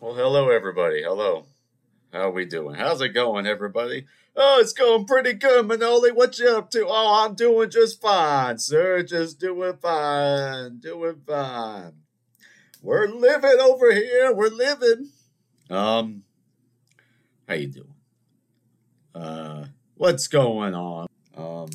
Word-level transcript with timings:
Well, 0.00 0.14
hello, 0.14 0.48
everybody. 0.50 1.02
Hello. 1.02 1.46
How 2.12 2.30
we 2.30 2.44
doing? 2.44 2.76
How's 2.76 3.00
it 3.00 3.08
going, 3.08 3.48
everybody? 3.48 4.06
Oh, 4.36 4.58
it's 4.60 4.72
going 4.72 5.06
pretty 5.06 5.32
good, 5.32 5.66
Manoli. 5.66 6.14
What 6.14 6.38
you 6.38 6.50
up 6.50 6.70
to? 6.70 6.86
Oh, 6.86 7.24
I'm 7.24 7.34
doing 7.34 7.68
just 7.68 8.00
fine, 8.00 8.58
sir. 8.58 9.02
Just 9.02 9.40
doing 9.40 9.76
fine. 9.82 10.78
Doing 10.78 11.20
fine. 11.26 11.94
We're 12.80 13.08
living 13.08 13.56
over 13.60 13.92
here. 13.92 14.32
We're 14.32 14.50
living. 14.50 15.10
Um, 15.68 16.22
how 17.48 17.54
you 17.54 17.66
doing? 17.66 17.94
Uh, 19.12 19.64
what's 19.96 20.28
going 20.28 20.76
on? 20.76 21.08
Um, 21.36 21.70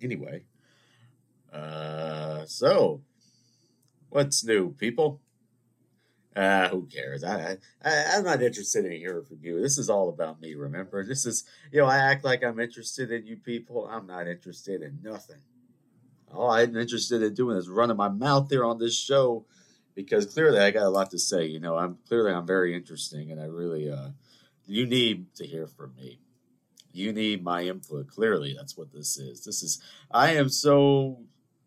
anyway. 0.00 0.44
Uh, 1.52 2.44
so, 2.46 3.00
what's 4.10 4.44
new, 4.44 4.70
people? 4.74 5.20
Ah, 6.38 6.68
who 6.70 6.86
cares? 6.86 7.24
I, 7.24 7.56
I, 7.82 8.04
I'm 8.12 8.24
not 8.24 8.42
interested 8.42 8.84
in 8.84 8.92
hearing 8.92 9.24
from 9.24 9.38
you. 9.40 9.60
This 9.60 9.78
is 9.78 9.88
all 9.88 10.10
about 10.10 10.38
me, 10.40 10.54
remember? 10.54 11.02
This 11.02 11.24
is, 11.24 11.44
you 11.72 11.80
know, 11.80 11.86
I 11.86 11.96
act 11.96 12.24
like 12.24 12.44
I'm 12.44 12.60
interested 12.60 13.10
in 13.10 13.26
you 13.26 13.38
people. 13.38 13.88
I'm 13.90 14.06
not 14.06 14.28
interested 14.28 14.82
in 14.82 14.98
nothing. 15.02 15.40
All 16.30 16.50
I'm 16.50 16.76
interested 16.76 17.22
in 17.22 17.32
doing 17.32 17.56
is 17.56 17.70
running 17.70 17.96
my 17.96 18.10
mouth 18.10 18.50
there 18.50 18.66
on 18.66 18.78
this 18.78 18.98
show 18.98 19.46
because 19.94 20.26
clearly 20.26 20.58
I 20.58 20.72
got 20.72 20.84
a 20.84 20.90
lot 20.90 21.10
to 21.12 21.18
say. 21.18 21.46
You 21.46 21.58
know, 21.58 21.78
I'm 21.78 21.98
clearly 22.06 22.32
I'm 22.32 22.46
very 22.46 22.74
interesting 22.74 23.30
and 23.30 23.40
I 23.40 23.46
really, 23.46 23.90
uh, 23.90 24.10
you 24.66 24.84
need 24.84 25.34
to 25.36 25.46
hear 25.46 25.66
from 25.66 25.94
me. 25.96 26.20
You 26.92 27.14
need 27.14 27.42
my 27.42 27.62
input. 27.62 28.08
Clearly, 28.08 28.54
that's 28.56 28.76
what 28.76 28.92
this 28.92 29.16
is. 29.16 29.44
This 29.44 29.62
is, 29.62 29.80
I 30.10 30.32
am 30.32 30.50
so 30.50 31.20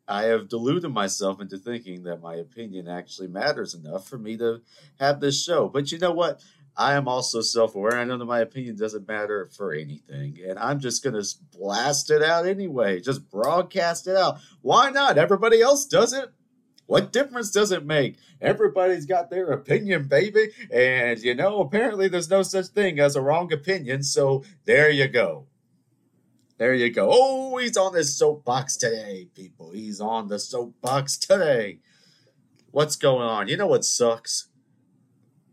I 0.09 0.23
have 0.23 0.49
deluded 0.49 0.91
myself 0.91 1.39
into 1.39 1.57
thinking 1.57 2.03
that 2.03 2.21
my 2.21 2.35
opinion 2.35 2.87
actually 2.87 3.27
matters 3.27 3.75
enough 3.75 4.07
for 4.07 4.17
me 4.17 4.35
to 4.37 4.61
have 4.99 5.19
this 5.19 5.41
show. 5.41 5.69
But 5.69 5.91
you 5.91 5.99
know 5.99 6.11
what? 6.11 6.41
I 6.75 6.93
am 6.93 7.07
also 7.07 7.41
self 7.41 7.75
aware. 7.75 7.97
I 7.97 8.05
know 8.05 8.17
that 8.17 8.25
my 8.25 8.39
opinion 8.39 8.75
doesn't 8.77 9.07
matter 9.07 9.49
for 9.55 9.73
anything. 9.73 10.39
And 10.47 10.57
I'm 10.57 10.79
just 10.79 11.03
going 11.03 11.21
to 11.21 11.27
blast 11.51 12.09
it 12.09 12.23
out 12.23 12.47
anyway, 12.47 13.01
just 13.01 13.29
broadcast 13.29 14.07
it 14.07 14.15
out. 14.15 14.39
Why 14.61 14.89
not? 14.89 15.17
Everybody 15.17 15.61
else 15.61 15.85
does 15.85 16.13
it. 16.13 16.31
What 16.85 17.11
difference 17.11 17.51
does 17.51 17.71
it 17.71 17.85
make? 17.85 18.17
Everybody's 18.41 19.05
got 19.05 19.29
their 19.29 19.51
opinion, 19.51 20.07
baby. 20.07 20.47
And, 20.73 21.19
you 21.19 21.35
know, 21.35 21.59
apparently 21.59 22.07
there's 22.07 22.31
no 22.31 22.41
such 22.41 22.67
thing 22.67 22.99
as 22.99 23.15
a 23.15 23.21
wrong 23.21 23.53
opinion. 23.53 24.01
So 24.01 24.43
there 24.65 24.89
you 24.89 25.07
go. 25.07 25.45
There 26.59 26.73
you 26.73 26.91
go. 26.91 27.09
Oh, 27.09 27.55
he's 27.55 27.77
on 27.77 27.93
the 27.93 28.03
soapbox 28.03 28.75
today, 28.75 29.29
people. 29.33 29.71
He's 29.71 30.01
on 30.01 30.27
the 30.27 30.37
soapbox 30.37 31.17
today. 31.17 31.79
What's 32.71 32.97
going 32.97 33.25
on? 33.25 33.47
You 33.47 33.55
know 33.55 33.65
what 33.65 33.85
sucks? 33.85 34.49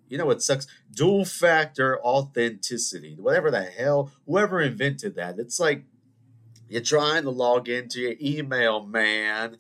You 0.09 0.19
know 0.19 0.27
what 0.27 0.43
sucks? 0.43 0.67
Dual 0.93 1.25
factor 1.25 2.01
authenticity. 2.01 3.15
Whatever 3.21 3.53
the 3.53 3.63
hell, 3.63 4.11
whoever 4.27 4.61
invented 4.61 5.15
that. 5.15 5.39
It's 5.39 5.61
like 5.61 5.85
you're 6.69 6.83
trying 6.83 7.23
to 7.23 7.31
log 7.31 7.69
into 7.69 8.01
your 8.01 8.15
email, 8.21 8.85
man, 8.85 9.59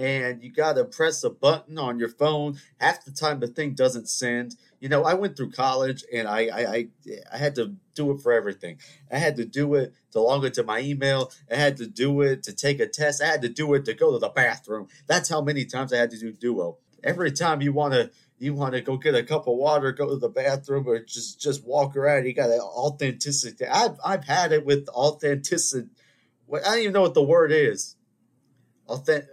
and 0.00 0.42
you 0.42 0.50
got 0.50 0.74
to 0.74 0.84
press 0.84 1.22
a 1.22 1.30
button 1.30 1.78
on 1.78 1.98
your 1.98 2.08
phone. 2.08 2.58
Half 2.80 3.04
the 3.04 3.12
time, 3.12 3.40
the 3.40 3.48
thing 3.48 3.74
doesn't 3.74 4.08
send 4.08 4.56
you 4.80 4.88
know, 4.88 5.04
I 5.04 5.14
went 5.14 5.36
through 5.36 5.52
college 5.52 6.04
and 6.12 6.26
I, 6.26 6.46
I, 6.46 6.60
I, 6.60 6.88
I, 7.32 7.36
had 7.36 7.54
to 7.56 7.74
do 7.94 8.10
it 8.12 8.22
for 8.22 8.32
everything. 8.32 8.78
I 9.12 9.18
had 9.18 9.36
to 9.36 9.44
do 9.44 9.74
it 9.74 9.92
to 10.12 10.20
log 10.20 10.46
into 10.46 10.62
my 10.62 10.80
email. 10.80 11.30
I 11.50 11.56
had 11.56 11.76
to 11.76 11.86
do 11.86 12.22
it 12.22 12.42
to 12.44 12.54
take 12.54 12.80
a 12.80 12.86
test. 12.86 13.22
I 13.22 13.26
had 13.26 13.42
to 13.42 13.50
do 13.50 13.74
it 13.74 13.84
to 13.84 13.94
go 13.94 14.12
to 14.12 14.18
the 14.18 14.30
bathroom. 14.30 14.88
That's 15.06 15.28
how 15.28 15.42
many 15.42 15.66
times 15.66 15.92
I 15.92 15.98
had 15.98 16.10
to 16.12 16.18
do 16.18 16.32
Duo. 16.32 16.78
Every 17.04 17.30
time 17.30 17.60
you 17.60 17.74
want 17.74 17.92
to, 17.92 18.10
you 18.38 18.54
want 18.54 18.72
to 18.72 18.80
go 18.80 18.96
get 18.96 19.14
a 19.14 19.22
cup 19.22 19.46
of 19.46 19.56
water, 19.56 19.92
go 19.92 20.08
to 20.08 20.16
the 20.16 20.28
bathroom, 20.28 20.86
or 20.86 20.98
just 20.98 21.40
just 21.40 21.64
walk 21.64 21.96
around. 21.96 22.26
You 22.26 22.34
got 22.34 22.48
to 22.48 22.60
authenticity. 22.60 23.66
I've 23.66 23.98
I've 24.04 24.24
had 24.24 24.52
it 24.52 24.66
with 24.66 24.88
authenticity. 24.88 25.88
I 26.52 26.58
don't 26.58 26.78
even 26.78 26.92
know 26.92 27.02
what 27.02 27.14
the 27.14 27.22
word 27.22 27.52
is. 27.52 27.96
Authentic, 28.86 29.28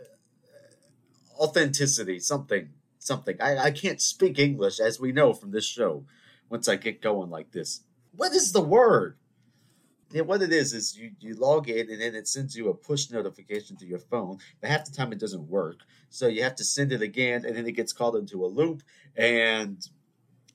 authenticity, 1.40 2.20
something 2.20 2.70
something. 3.08 3.38
I, 3.42 3.58
I 3.58 3.72
can't 3.72 4.02
speak 4.02 4.38
English, 4.38 4.80
as 4.80 5.00
we 5.00 5.12
know 5.12 5.34
from 5.34 5.52
this 5.52 5.66
show, 5.66 6.06
once 6.50 6.68
I 6.68 6.76
get 6.76 7.02
going 7.02 7.32
like 7.32 7.52
this. 7.52 7.82
What 8.16 8.34
is 8.34 8.52
the 8.52 8.62
word? 8.62 9.18
Yeah, 10.12 10.22
what 10.22 10.42
it 10.42 10.54
is 10.54 10.74
is 10.74 10.98
you, 10.98 11.12
you 11.20 11.36
log 11.36 11.70
in 11.70 11.92
and 11.92 12.02
then 12.02 12.16
it 12.16 12.28
sends 12.28 12.56
you 12.56 12.70
a 12.70 12.74
push 12.74 13.10
notification 13.10 13.76
to 13.78 13.86
your 13.86 14.00
phone, 14.00 14.38
but 14.62 14.70
half 14.70 14.86
the 14.86 14.92
time 14.92 15.12
it 15.12 15.20
doesn't 15.20 15.50
work. 15.50 15.80
So 16.10 16.28
you 16.28 16.44
have 16.44 16.56
to 16.56 16.64
send 16.64 16.94
it 16.94 17.02
again 17.02 17.44
and 17.46 17.58
then 17.58 17.68
it 17.68 17.74
gets 17.74 17.92
called 17.92 18.16
into 18.16 18.46
a 18.46 18.48
loop. 18.48 18.84
And 19.18 19.86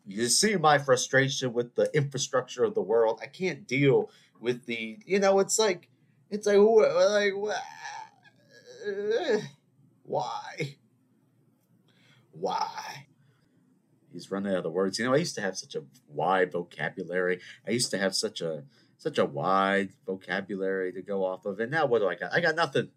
you 0.06 0.28
see 0.28 0.56
my 0.56 0.78
frustration 0.78 1.52
with 1.52 1.74
the 1.74 1.90
infrastructure 1.94 2.64
of 2.64 2.74
the 2.74 2.80
world. 2.80 3.20
I 3.22 3.26
can't 3.26 3.66
deal 3.66 4.10
with 4.40 4.64
the, 4.64 4.98
you 5.04 5.20
know, 5.20 5.38
it's 5.38 5.58
like, 5.58 5.90
it's 6.30 6.46
like, 6.46 6.56
like, 6.56 7.32
uh, 8.86 9.38
why? 10.02 10.76
why? 12.32 13.06
He's 14.12 14.30
running 14.30 14.54
out 14.54 14.66
of 14.66 14.72
words. 14.72 14.98
You 14.98 15.06
know, 15.06 15.14
I 15.14 15.18
used 15.18 15.34
to 15.36 15.40
have 15.40 15.56
such 15.56 15.74
a 15.74 15.84
wide 16.08 16.52
vocabulary. 16.52 17.40
I 17.66 17.70
used 17.70 17.90
to 17.92 17.98
have 17.98 18.14
such 18.14 18.40
a 18.40 18.64
such 18.98 19.18
a 19.18 19.24
wide 19.24 19.90
vocabulary 20.06 20.92
to 20.92 21.02
go 21.02 21.24
off 21.24 21.44
of. 21.46 21.58
And 21.58 21.72
now 21.72 21.86
what 21.86 22.00
do 22.00 22.08
I 22.08 22.14
got? 22.14 22.32
I 22.32 22.40
got 22.40 22.54
nothing. 22.54 22.90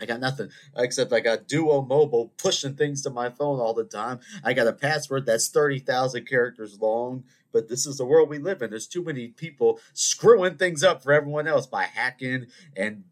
I 0.00 0.06
got 0.06 0.20
nothing 0.20 0.48
except 0.76 1.12
I 1.12 1.20
got 1.20 1.46
Duo 1.46 1.82
Mobile 1.82 2.32
pushing 2.38 2.74
things 2.74 3.02
to 3.02 3.10
my 3.10 3.28
phone 3.28 3.60
all 3.60 3.74
the 3.74 3.84
time. 3.84 4.20
I 4.42 4.54
got 4.54 4.66
a 4.66 4.72
password 4.72 5.26
that's 5.26 5.48
30,000 5.48 6.26
characters 6.26 6.78
long, 6.80 7.24
but 7.52 7.68
this 7.68 7.86
is 7.86 7.98
the 7.98 8.06
world 8.06 8.30
we 8.30 8.38
live 8.38 8.62
in. 8.62 8.70
There's 8.70 8.86
too 8.86 9.04
many 9.04 9.28
people 9.28 9.78
screwing 9.92 10.56
things 10.56 10.82
up 10.82 11.02
for 11.02 11.12
everyone 11.12 11.46
else 11.46 11.66
by 11.66 11.84
hacking 11.84 12.46
and 12.74 13.04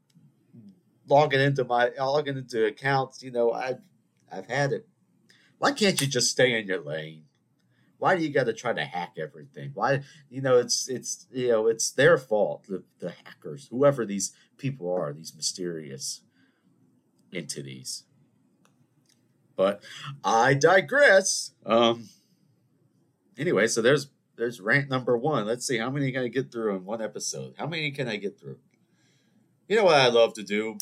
logging 1.08 1.40
into 1.40 1.64
my 1.64 1.90
logging 1.98 2.36
into 2.36 2.66
accounts. 2.66 3.22
You 3.22 3.30
know, 3.30 3.52
I've 3.52 3.80
I've 4.30 4.46
had 4.46 4.72
it. 4.72 4.86
Why 5.58 5.72
can't 5.72 6.00
you 6.00 6.06
just 6.06 6.30
stay 6.30 6.58
in 6.58 6.66
your 6.66 6.80
lane? 6.80 7.24
Why 7.98 8.16
do 8.16 8.22
you 8.22 8.32
got 8.32 8.44
to 8.44 8.52
try 8.52 8.72
to 8.72 8.84
hack 8.84 9.14
everything? 9.18 9.72
Why, 9.74 10.02
you 10.30 10.40
know, 10.40 10.58
it's 10.58 10.88
it's 10.88 11.26
you 11.32 11.48
know 11.48 11.66
it's 11.66 11.90
their 11.90 12.16
fault. 12.16 12.64
The 12.68 12.84
the 13.00 13.12
hackers, 13.24 13.68
whoever 13.70 14.06
these 14.06 14.32
people 14.56 14.92
are, 14.92 15.12
these 15.12 15.34
mysterious 15.34 16.22
entities. 17.32 18.04
But 19.56 19.82
I 20.22 20.54
digress. 20.54 21.52
Um. 21.66 22.08
Anyway, 23.36 23.66
so 23.66 23.82
there's 23.82 24.08
there's 24.36 24.60
rant 24.60 24.88
number 24.88 25.18
one. 25.18 25.46
Let's 25.46 25.66
see 25.66 25.78
how 25.78 25.90
many 25.90 26.12
can 26.12 26.22
I 26.22 26.28
get 26.28 26.52
through 26.52 26.76
in 26.76 26.84
one 26.84 27.02
episode. 27.02 27.54
How 27.58 27.66
many 27.66 27.90
can 27.90 28.08
I 28.08 28.16
get 28.16 28.38
through? 28.38 28.58
You 29.66 29.76
know 29.76 29.84
what 29.84 29.96
I 29.96 30.08
love 30.08 30.34
to 30.34 30.44
do? 30.44 30.78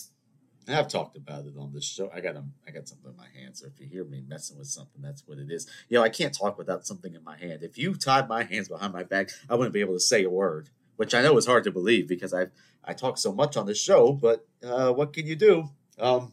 I've 0.69 0.89
talked 0.89 1.17
about 1.17 1.47
it 1.47 1.55
on 1.59 1.73
this 1.73 1.85
show. 1.85 2.11
I 2.13 2.21
got 2.21 2.35
a, 2.35 2.45
I 2.67 2.73
got 2.73 2.89
something 2.89 3.11
in 3.11 3.17
my 3.17 3.29
hand, 3.39 3.57
so 3.57 3.67
if 3.67 3.79
you 3.81 3.87
hear 3.87 4.05
me 4.05 4.23
messing 4.27 4.59
with 4.59 4.67
something, 4.67 5.01
that's 5.01 5.23
what 5.27 5.39
it 5.39 5.51
is. 5.51 5.69
You 5.89 5.99
know, 5.99 6.05
I 6.05 6.09
can't 6.09 6.35
talk 6.35 6.59
without 6.59 6.87
something 6.87 7.15
in 7.15 7.23
my 7.23 7.37
hand. 7.37 7.63
If 7.63 7.79
you 7.79 7.95
tied 7.95 8.29
my 8.29 8.43
hands 8.43 8.69
behind 8.69 8.93
my 8.93 9.05
back, 9.05 9.31
I 9.49 9.55
wouldn't 9.55 9.75
be 9.75 9.81
able 9.81 9.95
to 9.95 10.01
say 10.01 10.25
a 10.25 10.31
word, 10.31 10.71
which 10.97 11.15
I 11.15 11.23
know 11.23 11.37
is 11.37 11.47
hard 11.47 11.65
to 11.65 11.71
believe 11.71 12.09
because 12.09 12.35
I 12.35 12.47
I 12.85 12.95
talk 12.95 13.19
so 13.19 13.33
much 13.33 13.57
on 13.57 13.67
this 13.67 13.81
show. 13.81 14.13
But 14.13 14.47
uh, 14.65 14.93
what 14.93 15.13
can 15.13 15.27
you 15.27 15.37
do? 15.37 15.71
Um. 15.99 16.33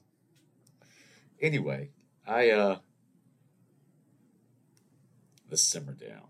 Anyway, 1.39 1.91
I 2.25 2.49
uh. 2.49 2.77
Let's 5.49 5.63
simmer 5.63 5.93
down. 5.93 6.29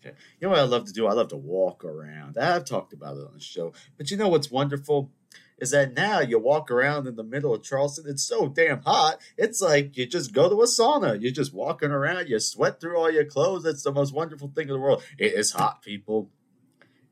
Okay. 0.00 0.16
You 0.40 0.46
know 0.46 0.50
what 0.50 0.60
I 0.60 0.64
love 0.64 0.86
to 0.86 0.92
do? 0.92 1.06
I 1.06 1.12
love 1.12 1.28
to 1.28 1.36
walk 1.36 1.84
around. 1.84 2.38
I've 2.38 2.64
talked 2.64 2.92
about 2.92 3.16
it 3.16 3.26
on 3.26 3.34
the 3.34 3.40
show, 3.40 3.72
but 3.96 4.10
you 4.10 4.16
know 4.16 4.28
what's 4.28 4.50
wonderful? 4.50 5.10
Is 5.58 5.70
that 5.70 5.94
now 5.94 6.20
you 6.20 6.38
walk 6.38 6.70
around 6.70 7.06
in 7.06 7.16
the 7.16 7.22
middle 7.22 7.54
of 7.54 7.62
Charleston. 7.62 8.06
It's 8.08 8.24
so 8.24 8.48
damn 8.48 8.82
hot. 8.82 9.20
It's 9.36 9.60
like 9.60 9.96
you 9.96 10.06
just 10.06 10.32
go 10.32 10.48
to 10.48 10.62
a 10.62 10.66
sauna. 10.66 11.20
You're 11.20 11.30
just 11.30 11.54
walking 11.54 11.90
around. 11.90 12.28
You 12.28 12.40
sweat 12.40 12.80
through 12.80 12.98
all 12.98 13.10
your 13.10 13.24
clothes. 13.24 13.64
It's 13.64 13.82
the 13.82 13.92
most 13.92 14.12
wonderful 14.12 14.52
thing 14.54 14.68
in 14.68 14.74
the 14.74 14.80
world. 14.80 15.02
It 15.18 15.32
is 15.34 15.52
hot, 15.52 15.82
people. 15.82 16.30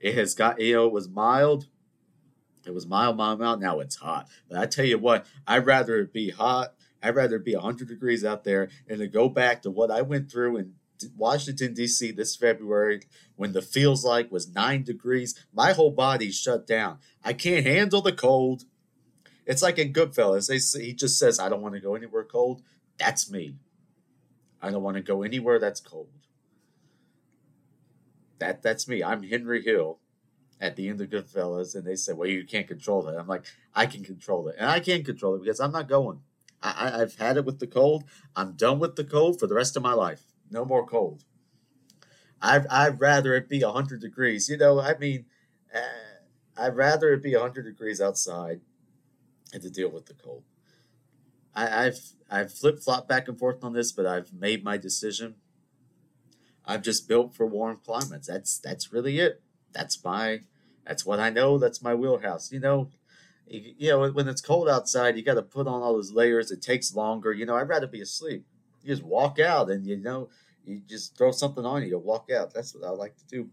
It 0.01 0.17
has 0.17 0.35
got, 0.35 0.61
you 0.61 0.75
know, 0.75 0.87
it 0.87 0.93
was 0.93 1.09
mild. 1.09 1.67
It 2.67 2.75
was 2.75 2.87
mild, 2.87 3.17
mild, 3.17 3.39
mild. 3.39 3.61
Now 3.61 3.81
it's 3.81 3.97
hot. 3.97 4.29
But 4.49 4.59
I 4.59 4.67
tell 4.67 4.85
you 4.85 4.99
what, 4.99 5.27
I'd 5.47 5.67
rather 5.67 6.01
it 6.01 6.13
be 6.13 6.31
hot. 6.31 6.75
I'd 7.03 7.17
rather 7.17 7.39
be 7.39 7.55
100 7.55 7.89
degrees 7.89 8.25
out 8.25 8.45
there 8.45 8.69
and 8.89 8.99
to 8.99 9.09
go 9.09 9.29
back 9.29 9.63
to 9.63 9.71
what 9.71 9.91
I 9.91 10.03
went 10.03 10.31
through 10.31 10.57
in 10.57 10.75
Washington, 11.17 11.75
D.C. 11.75 12.13
this 12.13 12.37
February 12.37 13.03
when 13.37 13.53
the 13.53 13.63
feels 13.63 14.05
like 14.05 14.31
was 14.31 14.53
nine 14.53 14.83
degrees. 14.83 15.47
My 15.53 15.73
whole 15.73 15.91
body 15.91 16.31
shut 16.31 16.67
down. 16.67 16.99
I 17.25 17.33
can't 17.33 17.67
handle 17.67 18.03
the 18.03 18.13
cold. 18.13 18.65
It's 19.47 19.63
like 19.63 19.79
in 19.79 19.93
Goodfellas. 19.93 20.49
They 20.49 20.81
he 20.81 20.93
just 20.93 21.19
says, 21.19 21.41
I 21.41 21.49
don't 21.49 21.63
want 21.63 21.75
to 21.75 21.81
go 21.81 21.95
anywhere 21.95 22.25
cold. 22.25 22.63
That's 22.99 23.31
me. 23.31 23.57
I 24.61 24.71
don't 24.71 24.83
want 24.83 24.97
to 24.97 25.03
go 25.03 25.23
anywhere 25.23 25.59
that's 25.59 25.81
cold. 25.81 26.09
That 28.39 28.63
That's 28.63 28.89
me. 28.89 29.03
I'm 29.05 29.23
Henry 29.23 29.63
Hill 29.63 29.99
at 30.61 30.77
the 30.77 30.89
end 30.89 31.01
of 31.01 31.11
Goodfellas. 31.11 31.75
And 31.75 31.85
they 31.85 31.97
say, 31.97 32.13
well, 32.13 32.29
you 32.29 32.45
can't 32.45 32.67
control 32.67 33.03
that. 33.03 33.19
I'm 33.19 33.29
like, 33.29 33.45
I 33.75 33.87
can 33.87 34.05
control 34.05 34.49
it. 34.49 34.57
And 34.59 34.69
I 34.69 34.81
can 34.81 35.05
control 35.05 35.35
it 35.37 35.43
because 35.43 35.61
I'm 35.61 35.73
not 35.73 35.89
going. 35.89 36.21
I, 36.63 37.03
I've 37.03 37.17
had 37.17 37.37
it 37.37 37.45
with 37.45 37.59
the 37.59 37.67
cold. 37.67 38.05
I'm 38.37 38.53
done 38.53 38.79
with 38.79 38.97
the 38.97 39.05
cold 39.05 39.39
for 39.39 39.47
the 39.47 39.55
rest 39.55 39.77
of 39.77 39.83
my 39.83 39.95
life 39.95 40.32
No 40.53 40.65
more 40.65 40.87
cold. 40.87 41.25
I'd, 42.41 42.67
I'd 42.67 43.01
rather 43.01 43.35
it 43.35 43.49
be 43.49 43.63
100 43.63 44.01
degrees. 44.01 44.49
You 44.49 44.57
know, 44.57 44.81
I 44.81 44.97
mean, 44.99 45.27
uh, 45.75 46.21
I'd 46.57 46.77
rather 46.77 47.13
it 47.13 47.23
be 47.23 47.35
100 47.35 47.65
degrees 47.65 48.01
outside 48.01 48.61
and 49.53 49.63
to 49.63 49.71
deal 49.71 49.91
with 49.91 50.07
the 50.07 50.15
cold. 50.15 50.45
I, 51.55 51.87
I've 51.87 52.01
I've 52.31 52.53
flip 52.53 52.81
flop 52.81 53.09
back 53.09 53.29
and 53.29 53.39
forth 53.39 53.63
on 53.63 53.73
this, 53.75 53.93
but 53.93 54.07
I've 54.07 54.33
made 54.33 54.65
my 54.65 54.77
decision. 54.77 55.35
I'm 56.65 56.83
just 56.83 57.09
built 57.09 57.35
for 57.35 57.47
warm 57.47 57.81
climates. 57.85 58.29
That's 58.29 58.59
that's 58.59 58.93
really 58.93 59.19
it. 59.19 59.43
That's 59.73 60.03
my 60.03 60.41
that's 60.87 61.05
what 61.05 61.21
I 61.21 61.31
know. 61.31 61.59
That's 61.59 61.83
my 61.83 61.95
wheelhouse. 61.95 62.51
You 62.53 62.61
know, 62.61 62.91
you, 63.47 63.75
you 63.77 63.89
know 63.91 64.11
when 64.11 64.29
it's 64.29 64.41
cold 64.41 64.69
outside, 64.69 65.17
you 65.17 65.23
got 65.23 65.35
to 65.35 65.43
put 65.43 65.67
on 65.67 65.83
all 65.83 65.95
those 65.95 66.13
layers. 66.13 66.51
It 66.51 66.63
takes 66.63 66.95
longer. 66.95 67.33
You 67.33 67.47
know, 67.47 67.57
I'd 67.57 67.69
rather 67.69 67.87
be 67.87 68.01
asleep. 68.01 68.47
You 68.83 68.89
just 68.89 69.03
walk 69.03 69.39
out, 69.39 69.71
and 69.71 69.87
you 69.87 69.97
know, 69.97 70.29
you 70.65 70.81
just 70.87 71.17
throw 71.17 71.31
something 71.31 71.65
on 71.65 71.83
you 71.83 71.91
to 71.91 71.99
walk 71.99 72.31
out. 72.31 72.55
That's 72.55 72.75
what 72.75 72.87
I 72.87 72.91
like 72.91 73.17
to 73.17 73.27
do. 73.27 73.51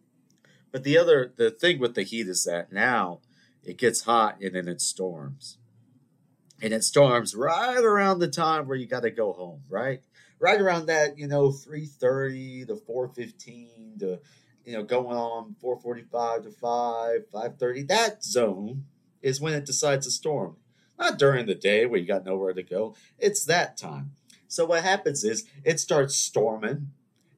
But 0.72 0.84
the 0.84 0.98
other 0.98 1.34
the 1.36 1.52
thing 1.52 1.80
with 1.80 1.96
the 1.96 2.04
heat 2.04 2.28
is 2.28 2.44
that 2.44 2.72
now 2.72 3.22
it 3.64 3.78
gets 3.78 4.02
hot 4.02 4.42
and 4.42 4.56
then 4.56 4.68
it 4.68 4.82
storms. 4.82 5.58
And 6.62 6.74
it 6.74 6.84
storms 6.84 7.36
right 7.36 7.78
around 7.78 8.20
the 8.20 8.28
time 8.28 8.68
where 8.68 8.78
you 8.78 8.86
got 8.86 9.04
to 9.04 9.12
go 9.12 9.32
home, 9.32 9.62
right? 9.70 10.02
Right 10.40 10.60
around 10.60 10.88
that, 10.88 11.18
you 11.18 11.28
know, 11.28 11.52
3:30 11.52 12.68
to 12.68 12.76
4:15 12.76 14.00
to 14.00 14.20
you 14.66 14.74
know, 14.74 14.84
going 14.84 15.18
on 15.18 15.56
4:45 15.64 16.44
to 16.44 16.52
5, 16.52 17.30
5:30. 17.32 17.88
That 17.88 18.24
zone 18.24 18.86
is 19.22 19.42
when 19.42 19.54
it 19.54 19.66
decides 19.66 20.06
to 20.06 20.12
storm. 20.12 20.58
Not 21.00 21.18
during 21.18 21.46
the 21.46 21.56
day 21.56 21.86
where 21.86 22.00
you 22.00 22.06
got 22.06 22.26
nowhere 22.26 22.54
to 22.54 22.62
go. 22.62 22.96
It's 23.18 23.46
that 23.46 23.78
time. 23.78 24.12
So 24.50 24.66
what 24.66 24.84
happens 24.84 25.24
is 25.24 25.46
it 25.64 25.80
starts 25.80 26.16
storming. 26.16 26.92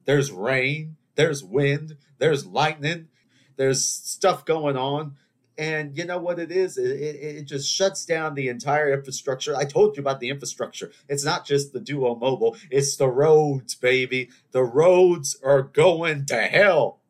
There's 0.06 0.32
rain, 0.32 0.96
there's 1.14 1.44
wind, 1.44 1.96
there's 2.18 2.46
lightning, 2.46 3.08
there's 3.56 3.84
stuff 3.84 4.44
going 4.44 4.76
on. 4.76 5.16
And 5.58 5.96
you 5.96 6.06
know 6.06 6.18
what 6.18 6.38
it 6.38 6.50
is? 6.50 6.78
It, 6.78 6.90
it, 6.90 7.36
it, 7.36 7.44
just 7.44 7.70
shuts 7.70 8.06
down 8.06 8.34
the 8.34 8.48
entire 8.48 8.90
infrastructure. 8.90 9.54
I 9.54 9.66
told 9.66 9.96
you 9.96 10.00
about 10.00 10.18
the 10.18 10.30
infrastructure. 10.30 10.90
It's 11.10 11.24
not 11.24 11.44
just 11.44 11.74
the 11.74 11.78
Duo 11.78 12.14
Mobile, 12.14 12.56
it's 12.70 12.96
the 12.96 13.08
roads, 13.08 13.74
baby. 13.74 14.30
The 14.52 14.64
roads 14.64 15.36
are 15.44 15.62
going 15.62 16.24
to 16.26 16.40
hell. 16.40 17.01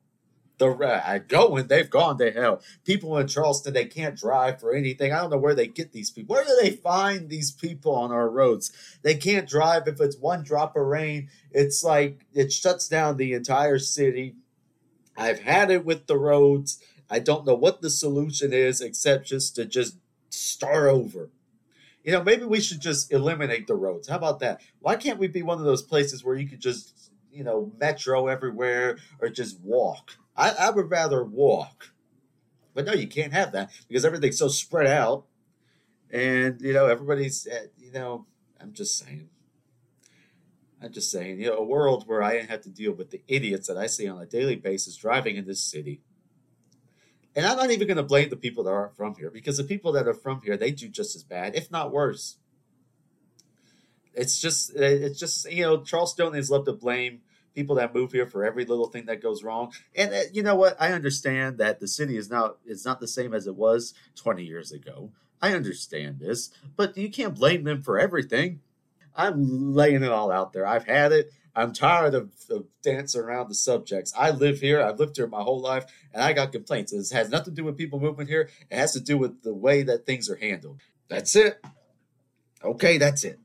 The 0.62 0.86
uh, 0.86 1.18
going, 1.26 1.66
they've 1.66 1.90
gone 1.90 2.18
to 2.18 2.30
hell. 2.30 2.62
People 2.84 3.18
in 3.18 3.26
Charleston, 3.26 3.74
they 3.74 3.86
can't 3.86 4.16
drive 4.16 4.60
for 4.60 4.72
anything. 4.72 5.12
I 5.12 5.20
don't 5.20 5.30
know 5.30 5.38
where 5.38 5.56
they 5.56 5.66
get 5.66 5.90
these 5.90 6.10
people. 6.12 6.36
Where 6.36 6.44
do 6.44 6.56
they 6.62 6.70
find 6.70 7.28
these 7.28 7.50
people 7.50 7.94
on 7.96 8.12
our 8.12 8.28
roads? 8.28 8.70
They 9.02 9.16
can't 9.16 9.48
drive 9.48 9.88
if 9.88 10.00
it's 10.00 10.16
one 10.16 10.44
drop 10.44 10.76
of 10.76 10.86
rain. 10.86 11.30
It's 11.50 11.82
like 11.82 12.26
it 12.32 12.52
shuts 12.52 12.86
down 12.86 13.16
the 13.16 13.32
entire 13.32 13.80
city. 13.80 14.36
I've 15.16 15.40
had 15.40 15.70
it 15.72 15.84
with 15.84 16.06
the 16.06 16.16
roads. 16.16 16.78
I 17.10 17.18
don't 17.18 17.44
know 17.44 17.56
what 17.56 17.82
the 17.82 17.90
solution 17.90 18.52
is 18.52 18.80
except 18.80 19.26
just 19.26 19.56
to 19.56 19.64
just 19.64 19.96
start 20.30 20.88
over. 20.88 21.30
You 22.04 22.12
know, 22.12 22.22
maybe 22.22 22.44
we 22.44 22.60
should 22.60 22.80
just 22.80 23.12
eliminate 23.12 23.66
the 23.66 23.74
roads. 23.74 24.08
How 24.08 24.16
about 24.16 24.38
that? 24.40 24.60
Why 24.78 24.94
can't 24.94 25.18
we 25.18 25.26
be 25.26 25.42
one 25.42 25.58
of 25.58 25.64
those 25.64 25.82
places 25.82 26.24
where 26.24 26.36
you 26.36 26.48
could 26.48 26.60
just, 26.60 27.10
you 27.32 27.42
know, 27.42 27.72
metro 27.80 28.28
everywhere 28.28 28.98
or 29.20 29.28
just 29.28 29.60
walk? 29.60 30.16
I, 30.36 30.50
I 30.50 30.70
would 30.70 30.90
rather 30.90 31.24
walk. 31.24 31.92
But 32.74 32.86
no, 32.86 32.92
you 32.94 33.06
can't 33.06 33.32
have 33.32 33.52
that 33.52 33.70
because 33.88 34.04
everything's 34.04 34.38
so 34.38 34.48
spread 34.48 34.86
out. 34.86 35.26
And, 36.10 36.60
you 36.60 36.72
know, 36.72 36.86
everybody's, 36.86 37.46
uh, 37.46 37.66
you 37.78 37.92
know, 37.92 38.26
I'm 38.60 38.72
just 38.72 38.98
saying. 38.98 39.28
I'm 40.82 40.92
just 40.92 41.10
saying, 41.10 41.40
you 41.40 41.46
know, 41.46 41.58
a 41.58 41.64
world 41.64 42.04
where 42.06 42.22
I 42.22 42.42
have 42.42 42.62
to 42.62 42.68
deal 42.68 42.92
with 42.92 43.10
the 43.10 43.22
idiots 43.28 43.68
that 43.68 43.76
I 43.76 43.86
see 43.86 44.08
on 44.08 44.20
a 44.20 44.26
daily 44.26 44.56
basis 44.56 44.96
driving 44.96 45.36
in 45.36 45.46
this 45.46 45.62
city. 45.62 46.00
And 47.36 47.46
I'm 47.46 47.56
not 47.56 47.70
even 47.70 47.86
going 47.86 47.96
to 47.98 48.02
blame 48.02 48.30
the 48.30 48.36
people 48.36 48.64
that 48.64 48.72
aren't 48.72 48.96
from 48.96 49.14
here 49.14 49.30
because 49.30 49.56
the 49.56 49.64
people 49.64 49.92
that 49.92 50.08
are 50.08 50.14
from 50.14 50.42
here, 50.42 50.56
they 50.56 50.72
do 50.72 50.88
just 50.88 51.14
as 51.14 51.22
bad, 51.22 51.54
if 51.54 51.70
not 51.70 51.92
worse. 51.92 52.36
It's 54.12 54.38
just, 54.38 54.74
it's 54.74 55.18
just, 55.18 55.50
you 55.50 55.62
know, 55.62 55.78
Charlestonians 55.78 56.50
love 56.50 56.66
to 56.66 56.72
blame 56.72 57.20
people 57.54 57.76
that 57.76 57.94
move 57.94 58.12
here 58.12 58.26
for 58.26 58.44
every 58.44 58.64
little 58.64 58.86
thing 58.86 59.06
that 59.06 59.22
goes 59.22 59.42
wrong. 59.42 59.72
And 59.94 60.12
uh, 60.12 60.20
you 60.32 60.42
know 60.42 60.56
what? 60.56 60.76
I 60.80 60.92
understand 60.92 61.58
that 61.58 61.80
the 61.80 61.88
city 61.88 62.16
is 62.16 62.30
now 62.30 62.56
is 62.64 62.84
not 62.84 63.00
the 63.00 63.08
same 63.08 63.34
as 63.34 63.46
it 63.46 63.56
was 63.56 63.94
20 64.16 64.44
years 64.44 64.72
ago. 64.72 65.10
I 65.40 65.54
understand 65.54 66.20
this, 66.20 66.50
but 66.76 66.96
you 66.96 67.10
can't 67.10 67.34
blame 67.34 67.64
them 67.64 67.82
for 67.82 67.98
everything. 67.98 68.60
I'm 69.14 69.74
laying 69.74 70.02
it 70.02 70.10
all 70.10 70.30
out 70.30 70.52
there. 70.52 70.66
I've 70.66 70.86
had 70.86 71.12
it. 71.12 71.32
I'm 71.54 71.72
tired 71.72 72.14
of, 72.14 72.30
of, 72.48 72.64
dancing 72.82 73.20
around 73.20 73.48
the 73.48 73.54
subjects. 73.54 74.14
I 74.16 74.30
live 74.30 74.60
here. 74.60 74.80
I've 74.80 74.98
lived 74.98 75.16
here 75.16 75.26
my 75.26 75.42
whole 75.42 75.60
life, 75.60 75.84
and 76.14 76.22
I 76.22 76.32
got 76.32 76.52
complaints. 76.52 76.92
It 76.92 77.14
has 77.14 77.28
nothing 77.28 77.54
to 77.54 77.60
do 77.60 77.64
with 77.64 77.76
people 77.76 78.00
moving 78.00 78.26
here. 78.26 78.48
It 78.70 78.76
has 78.76 78.92
to 78.94 79.00
do 79.00 79.18
with 79.18 79.42
the 79.42 79.52
way 79.52 79.82
that 79.82 80.06
things 80.06 80.30
are 80.30 80.36
handled. 80.36 80.80
That's 81.08 81.36
it. 81.36 81.62
Okay, 82.64 82.96
that's 82.96 83.24
it. 83.24 83.38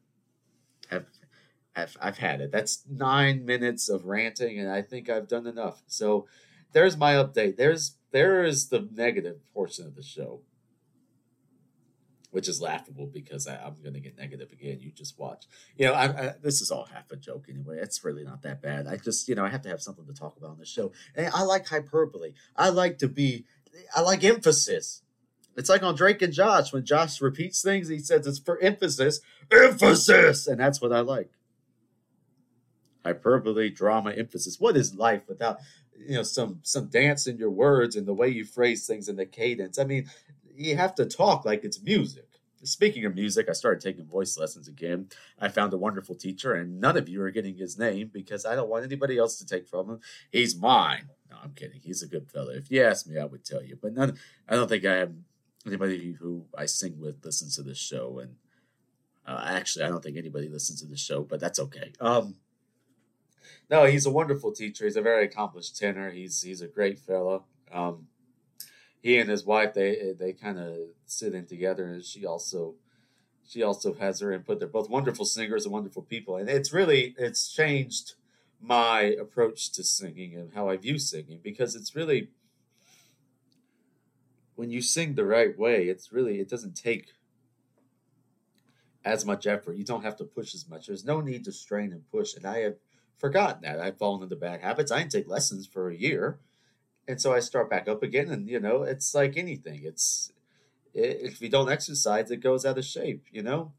I've, 1.78 1.98
I've, 2.02 2.18
had 2.18 2.42
it. 2.42 2.52
That's 2.52 2.84
nine 2.90 3.46
minutes 3.46 3.88
of 3.88 4.06
ranting, 4.06 4.60
and 4.60 4.70
I 4.70 4.82
think 4.82 5.10
I've 5.10 5.28
done 5.28 5.48
enough. 5.48 5.84
So 5.88 6.28
there's 6.74 6.98
my 6.98 7.14
update. 7.14 7.56
There's 7.58 7.96
there 8.12 8.44
is 8.44 8.70
the 8.70 8.88
negative 8.92 9.38
portion 9.54 9.86
of 9.86 9.96
the 9.96 10.04
show 10.04 10.42
which 12.32 12.48
is 12.48 12.62
laughable 12.62 13.08
because 13.08 13.48
I, 13.48 13.56
am 13.56 13.76
going 13.82 13.94
to 13.94 14.00
get 14.00 14.18
negative 14.18 14.52
again. 14.52 14.80
You 14.80 14.92
just 14.92 15.18
watch. 15.18 15.46
You 15.76 15.88
know, 15.88 15.94
I, 15.94 16.04
I, 16.06 16.34
this 16.42 16.62
is 16.62 16.70
all 16.70 16.86
half 16.86 17.12
a 17.12 17.16
joke 17.16 17.46
anyway. 17.50 17.80
It's 17.80 18.04
really 18.04 18.24
not 18.24 18.44
that 18.44 18.62
bad. 18.62 18.86
I 18.86 18.98
just, 18.98 19.28
you 19.28 19.36
know, 19.36 19.46
I 19.46 19.50
have 19.50 19.62
to 19.64 19.70
have 19.70 19.82
something 19.82 20.06
to 20.06 20.14
talk 20.14 20.38
about 20.38 20.52
on 20.52 20.60
the 20.60 20.66
show. 20.66 20.92
And 21.16 21.32
I 21.34 21.44
like 21.44 21.68
hyperbole. 21.68 22.34
I 22.56 22.70
like 22.70 23.00
to 23.00 23.08
be, 23.08 23.46
I 23.96 24.02
like 24.02 24.24
emphasis. 24.24 25.02
It's 25.56 25.70
like 25.70 25.82
on 25.82 25.96
Drake 25.96 26.22
and 26.22 26.32
Josh 26.34 26.72
when 26.72 26.86
Josh 26.86 27.20
repeats 27.22 27.64
things, 27.64 27.88
he 27.88 27.98
says 27.98 28.28
it's 28.28 28.38
for 28.38 28.62
emphasis, 28.62 29.20
emphasis, 29.52 30.46
and 30.46 30.60
that's 30.60 30.80
what 30.80 30.94
I 30.94 31.00
like. 31.00 31.32
Hyperbole, 33.08 33.70
drama, 33.70 34.12
emphasis. 34.12 34.60
What 34.60 34.76
is 34.76 34.96
life 34.96 35.24
without 35.28 35.60
you 35.98 36.16
know 36.16 36.24
some 36.24 36.60
some 36.64 36.88
dance 36.88 37.26
in 37.26 37.38
your 37.38 37.52
words 37.52 37.96
and 37.96 38.06
the 38.06 38.14
way 38.14 38.28
you 38.28 38.44
phrase 38.44 38.86
things 38.86 39.08
and 39.08 39.18
the 39.18 39.26
cadence? 39.26 39.80
I 39.80 39.86
mean, 39.86 40.10
you 40.56 40.76
have 40.76 40.94
to 40.96 41.06
talk 41.06 41.46
like 41.46 41.64
it's 41.64 41.82
music. 41.82 42.28
Speaking 42.64 43.06
of 43.06 43.16
music, 43.16 43.48
I 43.50 43.54
started 43.54 43.82
taking 43.82 44.06
voice 44.06 44.38
lessons 44.38 44.68
again. 44.68 45.10
I 45.40 45.48
found 45.48 45.74
a 45.74 45.78
wonderful 45.78 46.16
teacher, 46.16 46.54
and 46.54 46.82
none 46.82 46.98
of 46.98 47.08
you 47.08 47.22
are 47.22 47.32
getting 47.32 47.56
his 47.56 47.78
name 47.78 48.10
because 48.12 48.46
I 48.46 48.56
don't 48.56 48.70
want 48.70 48.84
anybody 48.84 49.18
else 49.18 49.38
to 49.38 49.46
take 49.46 49.68
from 49.68 49.90
him. 49.90 50.00
He's 50.32 50.56
mine. 50.56 51.10
No, 51.30 51.38
I'm 51.42 51.54
kidding. 51.54 51.80
He's 51.82 52.02
a 52.02 52.08
good 52.08 52.30
fellow. 52.30 52.50
If 52.50 52.72
you 52.72 52.84
asked 52.84 53.08
me, 53.08 53.20
I 53.20 53.26
would 53.26 53.46
tell 53.46 53.64
you. 53.64 53.78
But 53.82 53.94
none. 53.94 54.18
I 54.50 54.56
don't 54.56 54.68
think 54.68 54.86
I 54.86 54.96
have 54.96 55.14
anybody 55.66 56.14
who 56.14 56.46
I 56.58 56.66
sing 56.66 57.00
with 57.00 57.24
listens 57.24 57.56
to 57.56 57.64
this 57.64 57.78
show, 57.78 58.20
and 58.20 58.36
uh, 59.26 59.46
actually, 59.46 59.86
I 59.86 59.90
don't 59.90 60.04
think 60.04 60.18
anybody 60.18 60.50
listens 60.50 60.82
to 60.82 60.88
the 60.88 60.98
show. 60.98 61.22
But 61.22 61.40
that's 61.40 61.60
okay. 61.60 61.94
Um, 62.00 62.36
no, 63.70 63.86
he's 63.86 64.06
a 64.06 64.12
wonderful 64.12 64.52
teacher. 64.52 64.86
He's 64.86 64.96
a 64.96 65.02
very 65.02 65.26
accomplished 65.26 65.78
tenor. 65.78 66.12
He's 66.12 66.42
he's 66.42 66.62
a 66.62 66.68
great 66.68 67.00
fellow. 67.00 67.46
Um, 67.72 68.08
he 69.02 69.18
and 69.18 69.30
his 69.30 69.46
wife 69.46 69.74
they 69.74 70.14
they 70.18 70.34
kind 70.34 70.60
of 70.60 70.78
sit 71.06 71.34
in 71.34 71.46
together, 71.46 71.86
and 71.86 72.04
she 72.04 72.26
also 72.26 72.76
she 73.48 73.64
also 73.64 73.94
has 73.94 74.20
her 74.20 74.32
input. 74.32 74.60
They're 74.60 74.68
both 74.68 74.90
wonderful 74.90 75.26
singers 75.26 75.66
and 75.66 75.74
wonderful 75.74 76.04
people, 76.04 76.38
and 76.38 76.50
it's 76.50 76.74
really 76.74 77.16
it's 77.18 77.54
changed 77.54 78.14
my 78.60 79.02
approach 79.02 79.72
to 79.72 79.84
singing 79.84 80.36
and 80.36 80.54
how 80.54 80.68
I 80.68 80.78
view 80.78 80.98
singing 80.98 81.40
because 81.44 81.76
it's 81.76 81.96
really 81.96 82.30
when 84.56 84.72
you 84.72 84.82
sing 84.82 85.14
the 85.14 85.26
right 85.26 85.58
way, 85.58 85.84
it's 85.88 86.12
really 86.12 86.40
it 86.40 86.50
doesn't 86.50 86.76
take 86.76 87.14
as 89.06 89.24
much 89.26 89.48
effort. 89.48 89.78
You 89.78 89.86
don't 89.86 90.04
have 90.04 90.18
to 90.18 90.26
push 90.26 90.54
as 90.54 90.68
much. 90.68 90.88
There's 90.88 91.06
no 91.06 91.22
need 91.22 91.46
to 91.46 91.52
strain 91.52 91.94
and 91.94 92.10
push. 92.12 92.36
And 92.36 92.46
I 92.46 92.60
have 92.60 92.76
forgotten 93.18 93.62
that. 93.64 93.80
I've 93.80 93.98
fallen 93.98 94.24
into 94.24 94.36
bad 94.36 94.62
habits. 94.62 94.92
I 94.92 95.00
didn't 95.00 95.12
take 95.12 95.28
lessons 95.28 95.68
for 95.68 95.90
a 95.90 95.96
year 95.96 96.40
and 97.08 97.22
so 97.22 97.34
I 97.34 97.40
start 97.40 97.70
back 97.70 97.88
up 97.88 98.04
again, 98.04 98.30
and 98.30 98.48
you 98.48 98.60
know, 98.60 98.84
it's 98.84 99.16
like 99.16 99.38
anything. 99.38 99.82
It's 99.84 100.32
if 100.94 101.42
you 101.42 101.50
don't 101.50 101.72
exercise, 101.72 102.30
it 102.32 102.38
goes 102.38 102.66
out 102.66 102.78
of 102.78 102.86
shape. 102.86 103.26
You 103.32 103.44
know, 103.44 103.72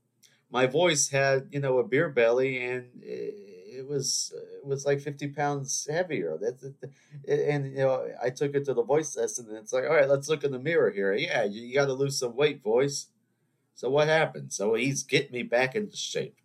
my 0.51 0.67
voice 0.67 1.11
had 1.11 1.49
you 1.51 1.61
know 1.61 1.79
a 1.79 1.85
beer 1.85 2.09
belly, 2.09 2.65
and 2.65 2.87
it 3.03 3.87
was 3.87 4.33
it 4.35 4.67
was 4.67 4.87
like 4.87 5.01
fifty 5.01 5.29
pounds 5.29 5.87
heavier. 5.91 6.39
That's 6.41 6.65
and 7.29 7.67
you 7.73 7.79
know 7.79 8.09
I 8.23 8.31
took 8.31 8.55
it 8.55 8.65
to 8.65 8.75
the 8.75 8.83
voice 8.83 9.15
lesson, 9.17 9.47
and 9.49 9.59
it's 9.59 9.73
like, 9.73 9.85
all 9.85 9.97
right, 9.97 10.09
let's 10.09 10.29
look 10.29 10.45
in 10.45 10.53
the 10.53 10.59
mirror 10.59 10.91
here. 10.91 11.13
Yeah, 11.15 11.45
you, 11.45 11.63
you 11.63 11.75
got 11.75 11.87
to 11.87 11.93
lose 11.95 12.19
some 12.19 12.35
weight, 12.35 12.63
voice. 12.63 13.09
So 13.75 13.91
what 13.91 14.09
happened? 14.09 14.53
So 14.53 14.75
he's 14.75 15.03
getting 15.03 15.33
me 15.33 15.43
back 15.43 15.77
into 15.77 15.97
shape. 15.97 16.37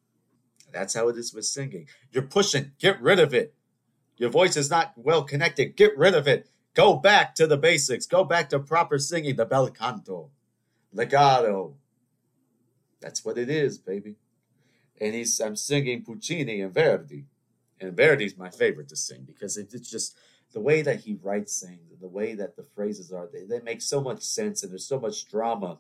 That's 0.74 0.94
how 0.94 1.08
it 1.08 1.18
is 1.18 1.34
with 1.34 1.46
singing. 1.46 1.88
You're 2.12 2.24
pushing. 2.24 2.72
Get 2.80 3.02
rid 3.02 3.20
of 3.20 3.34
it. 3.34 3.54
Your 4.18 4.30
voice 4.30 4.58
is 4.58 4.70
not 4.70 4.94
well 4.96 5.24
connected. 5.24 5.76
Get 5.76 5.98
rid 5.98 6.16
of 6.16 6.28
it. 6.28 6.50
Go 6.74 6.96
back 6.96 7.36
to 7.36 7.48
the 7.48 7.58
basics. 7.58 8.06
Go 8.06 8.24
back 8.24 8.50
to 8.50 8.60
proper 8.60 8.98
singing, 8.98 9.36
the 9.36 9.46
bel 9.46 9.70
canto, 9.70 10.32
legato. 10.92 11.76
That's 13.00 13.24
what 13.24 13.38
it 13.38 13.50
is, 13.50 13.78
baby. 13.78 14.16
And 15.00 15.14
he's 15.14 15.40
I'm 15.40 15.56
singing 15.56 16.04
Puccini 16.04 16.62
and 16.62 16.74
Verdi. 16.74 17.26
And 17.80 17.96
Verdi's 17.96 18.38
my 18.38 18.50
favorite 18.50 18.90
to 18.90 18.96
sing 18.96 19.24
because 19.26 19.58
it's 19.58 19.90
just 19.90 20.18
the 20.54 20.62
way 20.62 20.82
that 20.82 21.02
he 21.02 21.20
writes 21.22 21.60
things 21.60 21.92
and 21.92 22.00
the 22.00 22.08
way 22.08 22.34
that 22.36 22.56
the 22.56 22.64
phrases 22.76 23.12
are, 23.12 23.28
they, 23.32 23.44
they 23.44 23.60
make 23.60 23.82
so 23.82 24.00
much 24.00 24.22
sense 24.22 24.64
and 24.64 24.72
there's 24.72 24.88
so 24.88 25.00
much 25.00 25.28
drama 25.28 25.80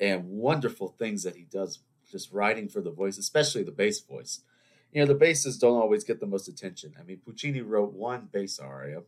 and 0.00 0.28
wonderful 0.28 0.88
things 0.88 1.22
that 1.22 1.36
he 1.36 1.44
does 1.44 1.78
just 2.14 2.32
writing 2.32 2.68
for 2.68 2.80
the 2.80 2.92
voice, 2.92 3.18
especially 3.18 3.64
the 3.64 3.72
bass 3.72 4.00
voice. 4.00 4.40
You 4.92 5.00
know, 5.00 5.06
the 5.06 5.16
basses 5.16 5.58
don't 5.58 5.80
always 5.80 6.04
get 6.04 6.20
the 6.20 6.26
most 6.26 6.46
attention. 6.46 6.94
I 6.98 7.02
mean, 7.02 7.18
Puccini 7.24 7.60
wrote 7.60 7.92
one 7.92 8.28
bass 8.30 8.60
aria 8.60 9.02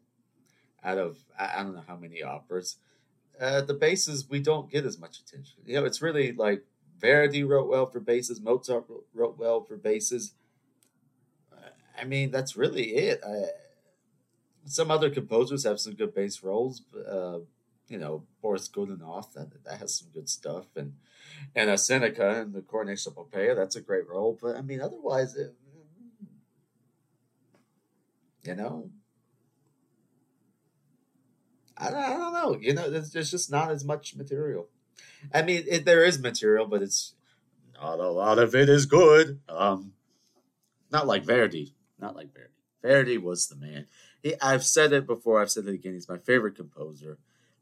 out 0.82 0.98
of 0.98 1.18
I 1.38 1.62
don't 1.62 1.76
know 1.76 1.84
how 1.86 1.96
many 1.96 2.22
operas. 2.22 2.78
Uh, 3.40 3.60
the 3.60 3.74
basses 3.74 4.28
we 4.28 4.40
don't 4.40 4.68
get 4.70 4.84
as 4.84 4.98
much 4.98 5.20
attention. 5.20 5.58
You 5.64 5.74
know, 5.76 5.84
it's 5.84 6.02
really 6.02 6.32
like 6.32 6.64
Verdi 6.98 7.44
wrote 7.44 7.68
well 7.68 7.86
for 7.86 8.00
basses, 8.00 8.40
Mozart 8.40 8.86
wrote 9.14 9.38
well 9.38 9.62
for 9.62 9.76
basses. 9.76 10.32
I 11.98 12.04
mean, 12.04 12.30
that's 12.30 12.56
really 12.56 12.94
it. 12.96 13.20
I, 13.26 13.44
some 14.66 14.90
other 14.90 15.10
composers 15.10 15.64
have 15.64 15.80
some 15.80 15.94
good 15.94 16.14
bass 16.14 16.42
roles. 16.42 16.82
Uh, 16.94 17.38
you 17.88 17.98
know, 17.98 18.24
Boris 18.42 18.68
Godunov, 18.68 19.32
that, 19.34 19.64
that 19.64 19.78
has 19.78 19.94
some 19.94 20.08
good 20.12 20.28
stuff. 20.28 20.66
And 20.76 20.94
and 21.54 21.70
uh, 21.70 21.76
Seneca 21.76 22.40
in 22.40 22.52
the 22.52 22.62
Coronation 22.62 23.12
of 23.16 23.30
Poppaea, 23.30 23.56
that's 23.56 23.76
a 23.76 23.80
great 23.80 24.08
role. 24.08 24.38
But 24.40 24.56
I 24.56 24.62
mean, 24.62 24.80
otherwise, 24.80 25.34
it, 25.36 25.54
you 28.44 28.54
know, 28.54 28.90
I 31.76 31.90
don't, 31.90 31.98
I 31.98 32.10
don't 32.10 32.32
know. 32.32 32.58
You 32.60 32.74
know, 32.74 32.90
there's, 32.90 33.12
there's 33.12 33.30
just 33.30 33.50
not 33.50 33.70
as 33.70 33.84
much 33.84 34.16
material. 34.16 34.68
I 35.34 35.42
mean, 35.42 35.64
it, 35.68 35.84
there 35.84 36.04
is 36.04 36.18
material, 36.18 36.66
but 36.66 36.82
it's 36.82 37.14
not 37.74 37.98
a 37.98 38.08
lot 38.08 38.38
of 38.38 38.54
it 38.54 38.68
is 38.68 38.86
good. 38.86 39.40
Um, 39.48 39.92
not 40.90 41.06
like 41.06 41.24
Verdi. 41.24 41.74
Not 41.98 42.16
like 42.16 42.32
Verdi. 42.32 42.52
Verdi 42.82 43.18
was 43.18 43.48
the 43.48 43.56
man. 43.56 43.86
He, 44.22 44.34
I've 44.40 44.64
said 44.64 44.92
it 44.92 45.06
before. 45.06 45.40
I've 45.40 45.50
said 45.50 45.66
it 45.66 45.74
again. 45.74 45.94
He's 45.94 46.08
my 46.08 46.18
favorite 46.18 46.56
composer. 46.56 47.18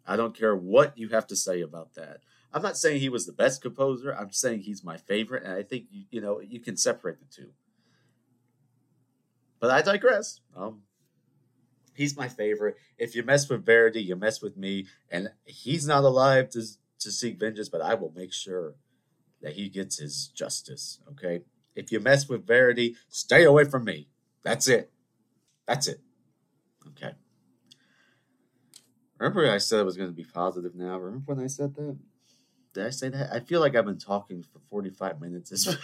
I 0.06 0.16
don't 0.16 0.36
care 0.36 0.54
what 0.54 0.98
you 0.98 1.08
have 1.08 1.26
to 1.28 1.36
say 1.36 1.60
about 1.62 1.94
that. 1.94 2.20
I'm 2.54 2.62
not 2.62 2.78
saying 2.78 3.00
he 3.00 3.08
was 3.08 3.26
the 3.26 3.32
best 3.32 3.60
composer. 3.60 4.14
I'm 4.14 4.30
saying 4.30 4.60
he's 4.60 4.84
my 4.84 4.96
favorite, 4.96 5.42
and 5.42 5.52
I 5.52 5.64
think 5.64 5.86
you, 5.90 6.04
you 6.12 6.20
know 6.20 6.40
you 6.40 6.60
can 6.60 6.76
separate 6.76 7.18
the 7.18 7.26
two. 7.26 7.50
But 9.58 9.72
I 9.72 9.82
digress. 9.82 10.40
Um, 10.56 10.82
he's 11.94 12.16
my 12.16 12.28
favorite. 12.28 12.76
If 12.96 13.16
you 13.16 13.24
mess 13.24 13.48
with 13.48 13.66
Verdi, 13.66 14.00
you 14.00 14.14
mess 14.14 14.40
with 14.40 14.56
me, 14.56 14.86
and 15.10 15.32
he's 15.44 15.88
not 15.88 16.04
alive 16.04 16.48
to 16.50 16.62
to 17.00 17.10
seek 17.10 17.40
vengeance. 17.40 17.68
But 17.68 17.82
I 17.82 17.94
will 17.94 18.12
make 18.14 18.32
sure 18.32 18.76
that 19.42 19.54
he 19.54 19.68
gets 19.68 19.98
his 19.98 20.28
justice. 20.28 21.00
Okay. 21.10 21.42
If 21.74 21.90
you 21.90 21.98
mess 21.98 22.28
with 22.28 22.46
Verdi, 22.46 22.94
stay 23.08 23.42
away 23.42 23.64
from 23.64 23.84
me. 23.84 24.06
That's 24.44 24.68
it. 24.68 24.92
That's 25.66 25.88
it. 25.88 26.00
Okay. 26.86 27.14
Remember, 29.18 29.50
I 29.50 29.58
said 29.58 29.80
I 29.80 29.82
was 29.82 29.96
going 29.96 30.08
to 30.08 30.14
be 30.14 30.24
positive 30.24 30.76
now. 30.76 30.98
Remember 30.98 31.34
when 31.34 31.44
I 31.44 31.48
said 31.48 31.74
that? 31.74 31.96
Did 32.74 32.86
I 32.86 32.90
say 32.90 33.08
that? 33.08 33.32
I 33.32 33.40
feel 33.40 33.60
like 33.60 33.76
I've 33.76 33.86
been 33.86 33.98
talking 33.98 34.42
for 34.42 34.58
45 34.68 35.20
minutes. 35.20 35.52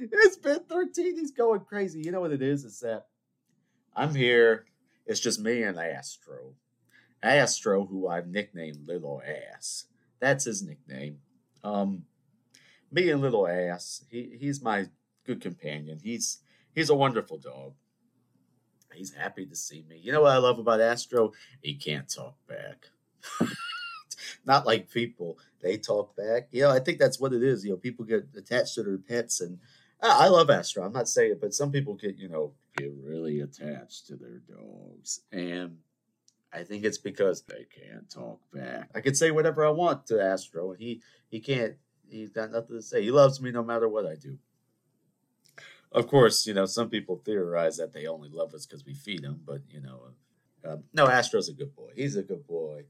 it's 0.00 0.36
been 0.36 0.60
13. 0.68 1.16
He's 1.16 1.30
going 1.30 1.60
crazy. 1.60 2.02
You 2.02 2.10
know 2.10 2.20
what 2.20 2.32
it 2.32 2.42
is? 2.42 2.64
It's 2.64 2.80
that 2.80 3.06
I'm 3.94 4.14
here. 4.14 4.66
It's 5.06 5.20
just 5.20 5.40
me 5.40 5.62
and 5.62 5.78
Astro. 5.78 6.54
Astro, 7.22 7.86
who 7.86 8.08
I've 8.08 8.26
nicknamed 8.26 8.88
Little 8.88 9.22
Ass. 9.24 9.86
That's 10.18 10.44
his 10.44 10.62
nickname. 10.62 11.18
Um, 11.62 12.04
me 12.90 13.08
and 13.10 13.20
Little 13.20 13.46
Ass. 13.46 14.04
He 14.10 14.36
he's 14.38 14.62
my 14.62 14.86
good 15.24 15.40
companion. 15.40 16.00
He's 16.02 16.38
he's 16.74 16.90
a 16.90 16.94
wonderful 16.94 17.38
dog. 17.38 17.74
He's 18.94 19.14
happy 19.14 19.46
to 19.46 19.54
see 19.54 19.84
me. 19.88 19.98
You 19.98 20.10
know 20.12 20.22
what 20.22 20.32
I 20.32 20.38
love 20.38 20.58
about 20.58 20.80
Astro? 20.80 21.32
He 21.62 21.74
can't 21.74 22.12
talk 22.12 22.34
back. 22.48 22.86
Not 24.44 24.66
like 24.66 24.90
people, 24.90 25.38
they 25.60 25.76
talk 25.76 26.16
back. 26.16 26.48
You 26.50 26.62
know, 26.62 26.70
I 26.70 26.80
think 26.80 26.98
that's 26.98 27.20
what 27.20 27.32
it 27.32 27.42
is. 27.42 27.64
You 27.64 27.72
know, 27.72 27.76
people 27.76 28.04
get 28.04 28.28
attached 28.36 28.74
to 28.74 28.82
their 28.82 28.98
pets, 28.98 29.40
and 29.40 29.58
I 30.02 30.28
love 30.28 30.50
Astro. 30.50 30.84
I'm 30.84 30.92
not 30.92 31.08
saying 31.08 31.32
it, 31.32 31.40
but 31.40 31.54
some 31.54 31.72
people 31.72 31.94
get, 31.94 32.16
you 32.16 32.28
know, 32.28 32.52
get 32.76 32.92
really 33.02 33.40
attached 33.40 34.06
to 34.08 34.16
their 34.16 34.40
dogs, 34.48 35.20
and 35.32 35.78
I 36.52 36.64
think 36.64 36.84
it's 36.84 36.98
because 36.98 37.42
they 37.42 37.66
can't 37.70 38.08
talk 38.10 38.40
back. 38.52 38.90
I 38.94 39.00
could 39.00 39.16
say 39.16 39.30
whatever 39.30 39.66
I 39.66 39.70
want 39.70 40.06
to 40.06 40.22
Astro, 40.22 40.72
and 40.72 40.80
he 40.80 41.02
he 41.28 41.40
can't. 41.40 41.74
He's 42.08 42.30
got 42.30 42.50
nothing 42.50 42.76
to 42.76 42.82
say. 42.82 43.02
He 43.02 43.12
loves 43.12 43.40
me 43.40 43.52
no 43.52 43.62
matter 43.62 43.88
what 43.88 44.04
I 44.04 44.16
do 44.16 44.36
of 45.92 46.06
course, 46.06 46.46
you 46.46 46.54
know, 46.54 46.66
some 46.66 46.88
people 46.88 47.20
theorize 47.24 47.76
that 47.78 47.92
they 47.92 48.06
only 48.06 48.28
love 48.28 48.54
us 48.54 48.66
because 48.66 48.84
we 48.84 48.94
feed 48.94 49.22
them, 49.22 49.40
but 49.44 49.62
you 49.70 49.80
know, 49.80 50.00
uh, 50.64 50.76
no, 50.92 51.08
Astro's 51.08 51.48
a 51.48 51.52
good 51.52 51.74
boy. 51.74 51.90
He's 51.96 52.16
a 52.16 52.22
good 52.22 52.46
boy, 52.46 52.84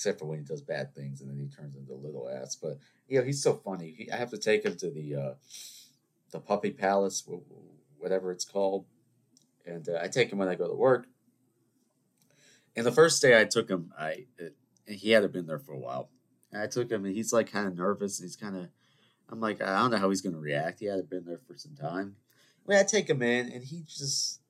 except 0.00 0.18
for 0.18 0.24
when 0.24 0.38
he 0.38 0.44
does 0.46 0.62
bad 0.62 0.94
things 0.94 1.20
and 1.20 1.28
then 1.28 1.38
he 1.38 1.46
turns 1.46 1.76
into 1.76 1.92
little 1.92 2.26
ass. 2.30 2.56
But 2.56 2.78
you 3.06 3.18
know, 3.18 3.24
he's 3.24 3.42
so 3.42 3.52
funny. 3.52 3.90
He, 3.90 4.10
I 4.10 4.16
have 4.16 4.30
to 4.30 4.38
take 4.38 4.64
him 4.64 4.74
to 4.76 4.90
the 4.90 5.14
uh, 5.14 5.34
the 6.30 6.40
puppy 6.40 6.70
palace, 6.70 7.22
whatever 7.98 8.32
it's 8.32 8.46
called, 8.46 8.86
and 9.66 9.86
uh, 9.86 9.98
I 10.00 10.08
take 10.08 10.32
him 10.32 10.38
when 10.38 10.48
I 10.48 10.54
go 10.54 10.66
to 10.66 10.74
work. 10.74 11.06
And 12.74 12.86
the 12.86 12.92
first 12.92 13.20
day 13.20 13.38
I 13.38 13.44
took 13.44 13.68
him, 13.68 13.92
I 13.98 14.24
it, 14.38 14.56
he 14.86 15.10
hadn't 15.10 15.34
been 15.34 15.46
there 15.46 15.58
for 15.58 15.74
a 15.74 15.78
while. 15.78 16.08
And 16.50 16.62
I 16.62 16.66
took 16.66 16.90
him, 16.90 17.04
and 17.04 17.14
he's 17.14 17.32
like 17.34 17.52
kind 17.52 17.68
of 17.68 17.76
nervous. 17.76 18.20
He's 18.20 18.36
kind 18.36 18.56
of 18.56 18.68
I'm 19.28 19.38
like, 19.38 19.60
I 19.60 19.80
don't 19.80 19.90
know 19.90 19.98
how 19.98 20.08
he's 20.08 20.22
going 20.22 20.34
to 20.34 20.40
react. 20.40 20.80
He 20.80 20.86
hadn't 20.86 21.10
been 21.10 21.26
there 21.26 21.40
for 21.46 21.56
some 21.56 21.76
time. 21.76 22.16
I 22.66 22.70
mean, 22.70 22.78
I 22.80 22.84
take 22.84 23.10
him 23.10 23.20
in, 23.20 23.52
and 23.52 23.62
he 23.62 23.82
just 23.82 24.40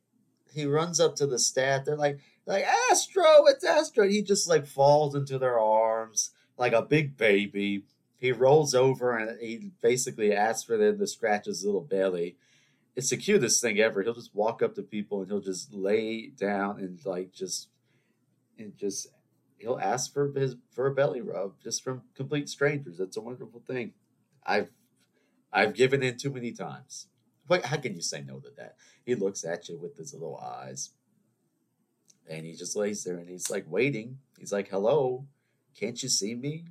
he 0.54 0.64
runs 0.64 1.00
up 1.00 1.16
to 1.16 1.26
the 1.26 1.40
staff. 1.40 1.84
They're 1.84 1.96
like, 1.96 2.20
like 2.50 2.64
Astro, 2.90 3.46
it's 3.46 3.64
Astro. 3.64 4.04
And 4.04 4.12
he 4.12 4.22
just 4.22 4.48
like 4.48 4.66
falls 4.66 5.14
into 5.14 5.38
their 5.38 5.58
arms 5.58 6.32
like 6.58 6.72
a 6.72 6.82
big 6.82 7.16
baby. 7.16 7.84
He 8.18 8.32
rolls 8.32 8.74
over 8.74 9.16
and 9.16 9.40
he 9.40 9.70
basically 9.80 10.34
asks 10.34 10.64
for 10.64 10.76
them 10.76 10.98
to 10.98 11.06
scratch 11.06 11.46
his 11.46 11.64
little 11.64 11.80
belly. 11.80 12.36
It's 12.96 13.10
the 13.10 13.16
cutest 13.16 13.62
thing 13.62 13.78
ever. 13.78 14.02
He'll 14.02 14.14
just 14.14 14.34
walk 14.34 14.62
up 14.62 14.74
to 14.74 14.82
people 14.82 15.20
and 15.20 15.30
he'll 15.30 15.40
just 15.40 15.72
lay 15.72 16.26
down 16.26 16.80
and 16.80 16.98
like 17.06 17.32
just 17.32 17.68
and 18.58 18.76
just 18.76 19.06
he'll 19.58 19.78
ask 19.80 20.12
for 20.12 20.32
his 20.32 20.56
for 20.72 20.88
a 20.88 20.94
belly 20.94 21.20
rub 21.20 21.54
just 21.62 21.84
from 21.84 22.02
complete 22.16 22.48
strangers. 22.48 22.98
That's 22.98 23.16
a 23.16 23.22
wonderful 23.22 23.62
thing. 23.64 23.92
I've 24.44 24.70
I've 25.52 25.74
given 25.74 26.02
in 26.02 26.16
too 26.18 26.30
many 26.30 26.50
times. 26.50 27.06
What, 27.46 27.64
how 27.64 27.76
can 27.76 27.94
you 27.94 28.02
say 28.02 28.22
no 28.22 28.38
to 28.40 28.50
that? 28.58 28.76
He 29.04 29.14
looks 29.14 29.44
at 29.44 29.68
you 29.68 29.78
with 29.78 29.96
his 29.96 30.12
little 30.12 30.36
eyes, 30.38 30.90
and 32.30 32.46
he 32.46 32.54
just 32.54 32.76
lays 32.76 33.04
there 33.04 33.18
and 33.18 33.28
he's 33.28 33.50
like 33.50 33.64
waiting. 33.68 34.18
He's 34.38 34.52
like, 34.52 34.68
"Hello, 34.68 35.26
can't 35.78 36.02
you 36.02 36.08
see 36.08 36.34
me? 36.34 36.64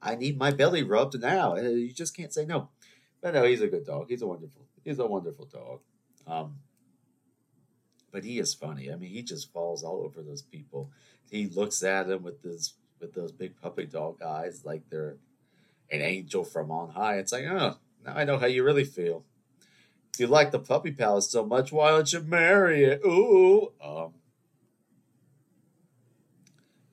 I 0.00 0.16
need 0.16 0.38
my 0.38 0.50
belly 0.50 0.82
rubbed 0.82 1.20
now." 1.20 1.54
And 1.54 1.78
you 1.78 1.92
just 1.92 2.16
can't 2.16 2.32
say 2.32 2.46
no. 2.46 2.70
But 3.20 3.34
no, 3.34 3.44
he's 3.44 3.60
a 3.60 3.68
good 3.68 3.86
dog. 3.86 4.06
He's 4.08 4.22
a 4.22 4.26
wonderful. 4.26 4.62
He's 4.82 4.98
a 4.98 5.06
wonderful 5.06 5.44
dog. 5.44 5.80
Um, 6.26 6.56
but 8.10 8.24
he 8.24 8.38
is 8.38 8.54
funny. 8.54 8.90
I 8.90 8.96
mean, 8.96 9.10
he 9.10 9.22
just 9.22 9.52
falls 9.52 9.84
all 9.84 10.02
over 10.02 10.22
those 10.22 10.42
people. 10.42 10.90
He 11.30 11.46
looks 11.46 11.82
at 11.82 12.08
them 12.08 12.22
with 12.22 12.42
his 12.42 12.74
with 13.00 13.14
those 13.14 13.32
big 13.32 13.60
puppy 13.60 13.84
dog 13.84 14.22
eyes, 14.22 14.64
like 14.64 14.88
they're 14.88 15.16
an 15.90 16.00
angel 16.00 16.44
from 16.44 16.70
on 16.70 16.90
high. 16.90 17.18
It's 17.18 17.32
like, 17.32 17.44
oh, 17.44 17.76
now 18.04 18.14
I 18.14 18.24
know 18.24 18.38
how 18.38 18.46
you 18.46 18.64
really 18.64 18.84
feel. 18.84 19.24
If 20.14 20.20
you 20.20 20.26
like 20.26 20.50
the 20.50 20.58
puppy 20.58 20.92
palace 20.92 21.30
so 21.30 21.44
much, 21.44 21.72
why 21.72 21.90
don't 21.90 22.12
you 22.12 22.20
marry 22.20 22.84
it? 22.84 23.00
Ooh. 23.04 23.72
Um, 23.82 24.14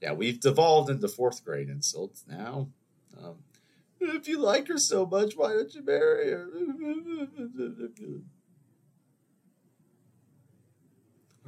yeah, 0.02 0.14
we've 0.14 0.40
devolved 0.40 0.90
into 0.90 1.08
fourth 1.08 1.44
grade 1.44 1.70
insults 1.70 2.24
now. 2.28 2.70
Um, 3.22 3.36
if 4.00 4.28
you 4.28 4.40
like 4.40 4.68
her 4.68 4.78
so 4.78 5.06
much, 5.06 5.36
why 5.36 5.50
don't 5.50 5.74
you 5.74 5.84
marry 5.84 6.32
her? 6.32 6.48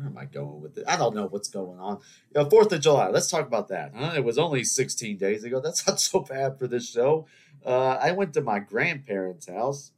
where 0.01 0.10
am 0.10 0.17
I 0.17 0.25
going 0.25 0.62
with 0.62 0.77
it? 0.77 0.86
I 0.88 0.98
don't 0.98 1.15
know 1.15 1.27
what's 1.27 1.50
going 1.50 1.79
on. 1.79 2.00
You 2.34 2.41
know, 2.41 2.50
Fourth 2.50 2.72
of 2.72 2.81
July. 2.81 3.10
Let's 3.10 3.29
talk 3.29 3.46
about 3.46 3.67
that. 3.70 3.93
Huh? 3.96 4.13
It 4.15 4.24
was 4.24 4.38
only 4.38 4.63
16 4.63 5.17
days 5.17 5.43
ago. 5.43 5.60
That's 5.60 5.86
not 5.88 6.00
so 6.00 6.22
bad 6.22 6.58
for 6.58 6.67
this 6.67 6.89
show. 6.89 7.27
Uh, 7.65 7.98
I 8.01 8.12
went 8.12 8.34
to 8.34 8.41
my 8.41 8.60
grandparents' 8.60 9.48
house 9.48 9.91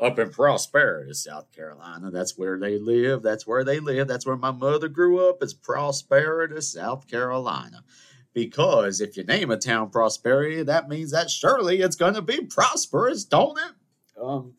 up 0.00 0.18
in 0.18 0.30
Prosperity, 0.30 1.12
South 1.12 1.50
Carolina. 1.52 2.10
That's 2.10 2.36
where 2.36 2.58
they 2.58 2.78
live. 2.78 3.22
That's 3.22 3.46
where 3.46 3.64
they 3.64 3.80
live. 3.80 4.08
That's 4.08 4.26
where 4.26 4.36
my 4.36 4.50
mother 4.50 4.88
grew 4.88 5.28
up. 5.28 5.42
Is 5.42 5.54
Prosperity, 5.54 6.60
South 6.60 7.08
Carolina. 7.08 7.84
Because 8.34 9.00
if 9.00 9.16
you 9.16 9.24
name 9.24 9.50
a 9.50 9.56
town 9.56 9.90
Prosperity, 9.90 10.62
that 10.62 10.88
means 10.88 11.10
that 11.10 11.30
surely 11.30 11.80
it's 11.80 11.96
going 11.96 12.14
to 12.14 12.22
be 12.22 12.42
prosperous, 12.42 13.24
don't 13.24 13.58
it? 13.58 14.20
Um, 14.22 14.54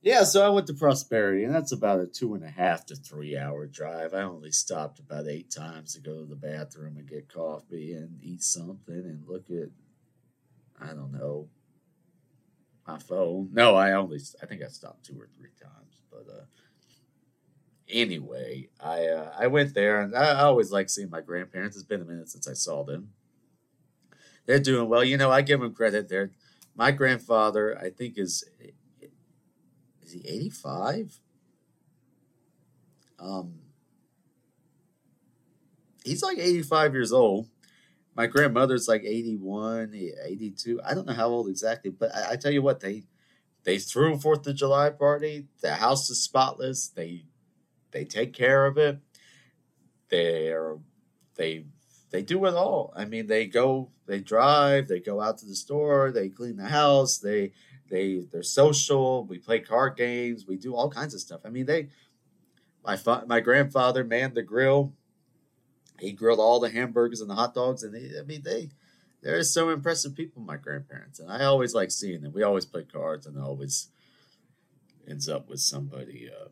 yeah, 0.00 0.22
so 0.22 0.46
I 0.46 0.48
went 0.48 0.68
to 0.68 0.74
Prosperity, 0.74 1.44
and 1.44 1.54
that's 1.54 1.72
about 1.72 2.00
a 2.00 2.06
two 2.06 2.34
and 2.34 2.44
a 2.44 2.48
half 2.48 2.86
to 2.86 2.96
three 2.96 3.36
hour 3.36 3.66
drive. 3.66 4.14
I 4.14 4.22
only 4.22 4.52
stopped 4.52 5.00
about 5.00 5.26
eight 5.26 5.50
times 5.50 5.94
to 5.94 6.00
go 6.00 6.20
to 6.20 6.24
the 6.24 6.36
bathroom 6.36 6.96
and 6.96 7.08
get 7.08 7.32
coffee 7.32 7.92
and 7.92 8.18
eat 8.22 8.42
something 8.42 8.94
and 8.94 9.26
look 9.26 9.50
at, 9.50 9.68
I 10.80 10.94
don't 10.94 11.12
know, 11.12 11.48
my 12.88 12.98
phone. 12.98 13.50
No, 13.52 13.74
I 13.76 13.92
only 13.92 14.18
I 14.42 14.46
think 14.46 14.62
I 14.62 14.68
stopped 14.68 15.04
two 15.04 15.20
or 15.20 15.28
three 15.36 15.50
times, 15.62 16.02
but 16.10 16.26
uh, 16.28 16.44
anyway, 17.88 18.70
I 18.80 19.06
uh, 19.06 19.32
I 19.38 19.46
went 19.48 19.74
there 19.74 20.00
and 20.00 20.16
I, 20.16 20.30
I 20.30 20.42
always 20.44 20.72
like 20.72 20.88
seeing 20.88 21.10
my 21.10 21.20
grandparents. 21.20 21.76
It's 21.76 21.84
been 21.84 22.00
a 22.00 22.06
minute 22.06 22.30
since 22.30 22.48
I 22.48 22.54
saw 22.54 22.84
them. 22.84 23.10
They're 24.46 24.58
doing 24.58 24.88
well. 24.88 25.04
You 25.04 25.18
know, 25.18 25.30
I 25.30 25.42
give 25.42 25.60
them 25.60 25.74
credit. 25.74 26.08
They're 26.08 26.30
my 26.74 26.90
grandfather. 26.90 27.78
I 27.78 27.90
think 27.90 28.16
is 28.16 28.44
is 30.02 30.12
he 30.12 30.26
eighty 30.26 30.50
five? 30.50 31.20
Um, 33.18 33.58
he's 36.04 36.22
like 36.22 36.38
eighty 36.38 36.62
five 36.62 36.94
years 36.94 37.12
old 37.12 37.48
my 38.18 38.26
grandmother's 38.26 38.88
like 38.88 39.04
81 39.04 39.94
82 39.94 40.80
i 40.84 40.92
don't 40.92 41.06
know 41.06 41.14
how 41.14 41.28
old 41.28 41.48
exactly 41.48 41.90
but 41.90 42.14
I, 42.14 42.32
I, 42.32 42.36
tell 42.36 42.52
you 42.52 42.60
what 42.60 42.80
they 42.80 43.04
they 43.68 43.78
threw 43.78 44.14
a 44.14 44.18
fourth 44.18 44.46
of 44.46 44.56
july 44.56 44.88
party. 44.90 45.46
The 45.60 45.74
house 45.74 46.08
is 46.10 46.22
spotless. 46.22 46.88
They 46.88 47.26
they 47.90 48.04
take 48.04 48.32
care 48.32 48.64
of 48.64 48.78
it. 48.78 48.98
They're 50.08 50.78
they 51.34 51.66
they 52.10 52.22
do 52.22 52.46
it 52.46 52.54
all. 52.54 52.92
I 52.96 53.04
mean 53.04 53.26
they 53.26 53.46
go 53.46 53.90
they 54.06 54.20
drive 54.20 54.88
they 54.88 55.00
go 55.00 55.20
out 55.20 55.38
to 55.38 55.46
the 55.46 55.54
store 55.54 56.10
they 56.10 56.28
clean 56.28 56.56
the 56.56 56.68
house 56.68 57.18
they 57.18 57.52
they 57.90 58.24
they're 58.32 58.42
social 58.42 59.26
we 59.26 59.38
play 59.38 59.60
card 59.60 59.96
games 59.96 60.46
we 60.46 60.56
do 60.56 60.74
all 60.74 60.90
kinds 60.90 61.12
of 61.14 61.20
stuff. 61.20 61.40
I 61.44 61.50
mean 61.50 61.66
they 61.66 61.88
my 62.82 62.96
fa- 62.96 63.24
my 63.26 63.40
grandfather 63.40 64.02
manned 64.02 64.34
the 64.34 64.42
grill 64.42 64.94
he 65.98 66.12
grilled 66.12 66.40
all 66.40 66.60
the 66.60 66.70
hamburgers 66.70 67.20
and 67.20 67.30
the 67.30 67.34
hot 67.34 67.54
dogs, 67.54 67.82
and 67.82 67.94
I 67.94 68.22
mean, 68.22 68.42
they 68.42 68.70
they're 69.22 69.42
so 69.42 69.70
impressive 69.70 70.14
people. 70.14 70.42
My 70.42 70.56
grandparents, 70.56 71.18
and 71.18 71.30
I 71.30 71.44
always 71.44 71.74
like 71.74 71.90
seeing 71.90 72.22
them. 72.22 72.32
We 72.32 72.42
always 72.42 72.66
play 72.66 72.84
cards, 72.84 73.26
and 73.26 73.36
it 73.36 73.40
always 73.40 73.88
ends 75.08 75.28
up 75.28 75.48
with 75.48 75.60
somebody, 75.60 76.30
uh, 76.30 76.48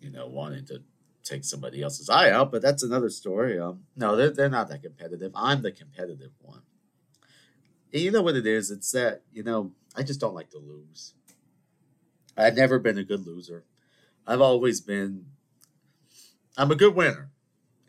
you 0.00 0.10
know, 0.10 0.26
wanting 0.26 0.66
to 0.66 0.82
take 1.24 1.44
somebody 1.44 1.82
else's 1.82 2.10
eye 2.10 2.30
out. 2.30 2.50
But 2.50 2.62
that's 2.62 2.82
another 2.82 3.10
story. 3.10 3.58
Um, 3.58 3.84
no, 3.96 4.16
they're 4.16 4.30
they're 4.30 4.50
not 4.50 4.68
that 4.68 4.82
competitive. 4.82 5.32
I'm 5.34 5.62
the 5.62 5.72
competitive 5.72 6.32
one. 6.40 6.62
And 7.92 8.02
you 8.02 8.10
know 8.10 8.22
what 8.22 8.36
it 8.36 8.46
is? 8.46 8.70
It's 8.70 8.92
that 8.92 9.22
you 9.32 9.42
know 9.42 9.72
I 9.96 10.02
just 10.02 10.20
don't 10.20 10.34
like 10.34 10.50
to 10.50 10.58
lose. 10.58 11.14
I've 12.36 12.56
never 12.56 12.78
been 12.78 12.98
a 12.98 13.04
good 13.04 13.26
loser. 13.26 13.64
I've 14.26 14.40
always 14.40 14.80
been. 14.80 15.26
I'm 16.56 16.70
a 16.70 16.76
good 16.76 16.94
winner. 16.94 17.30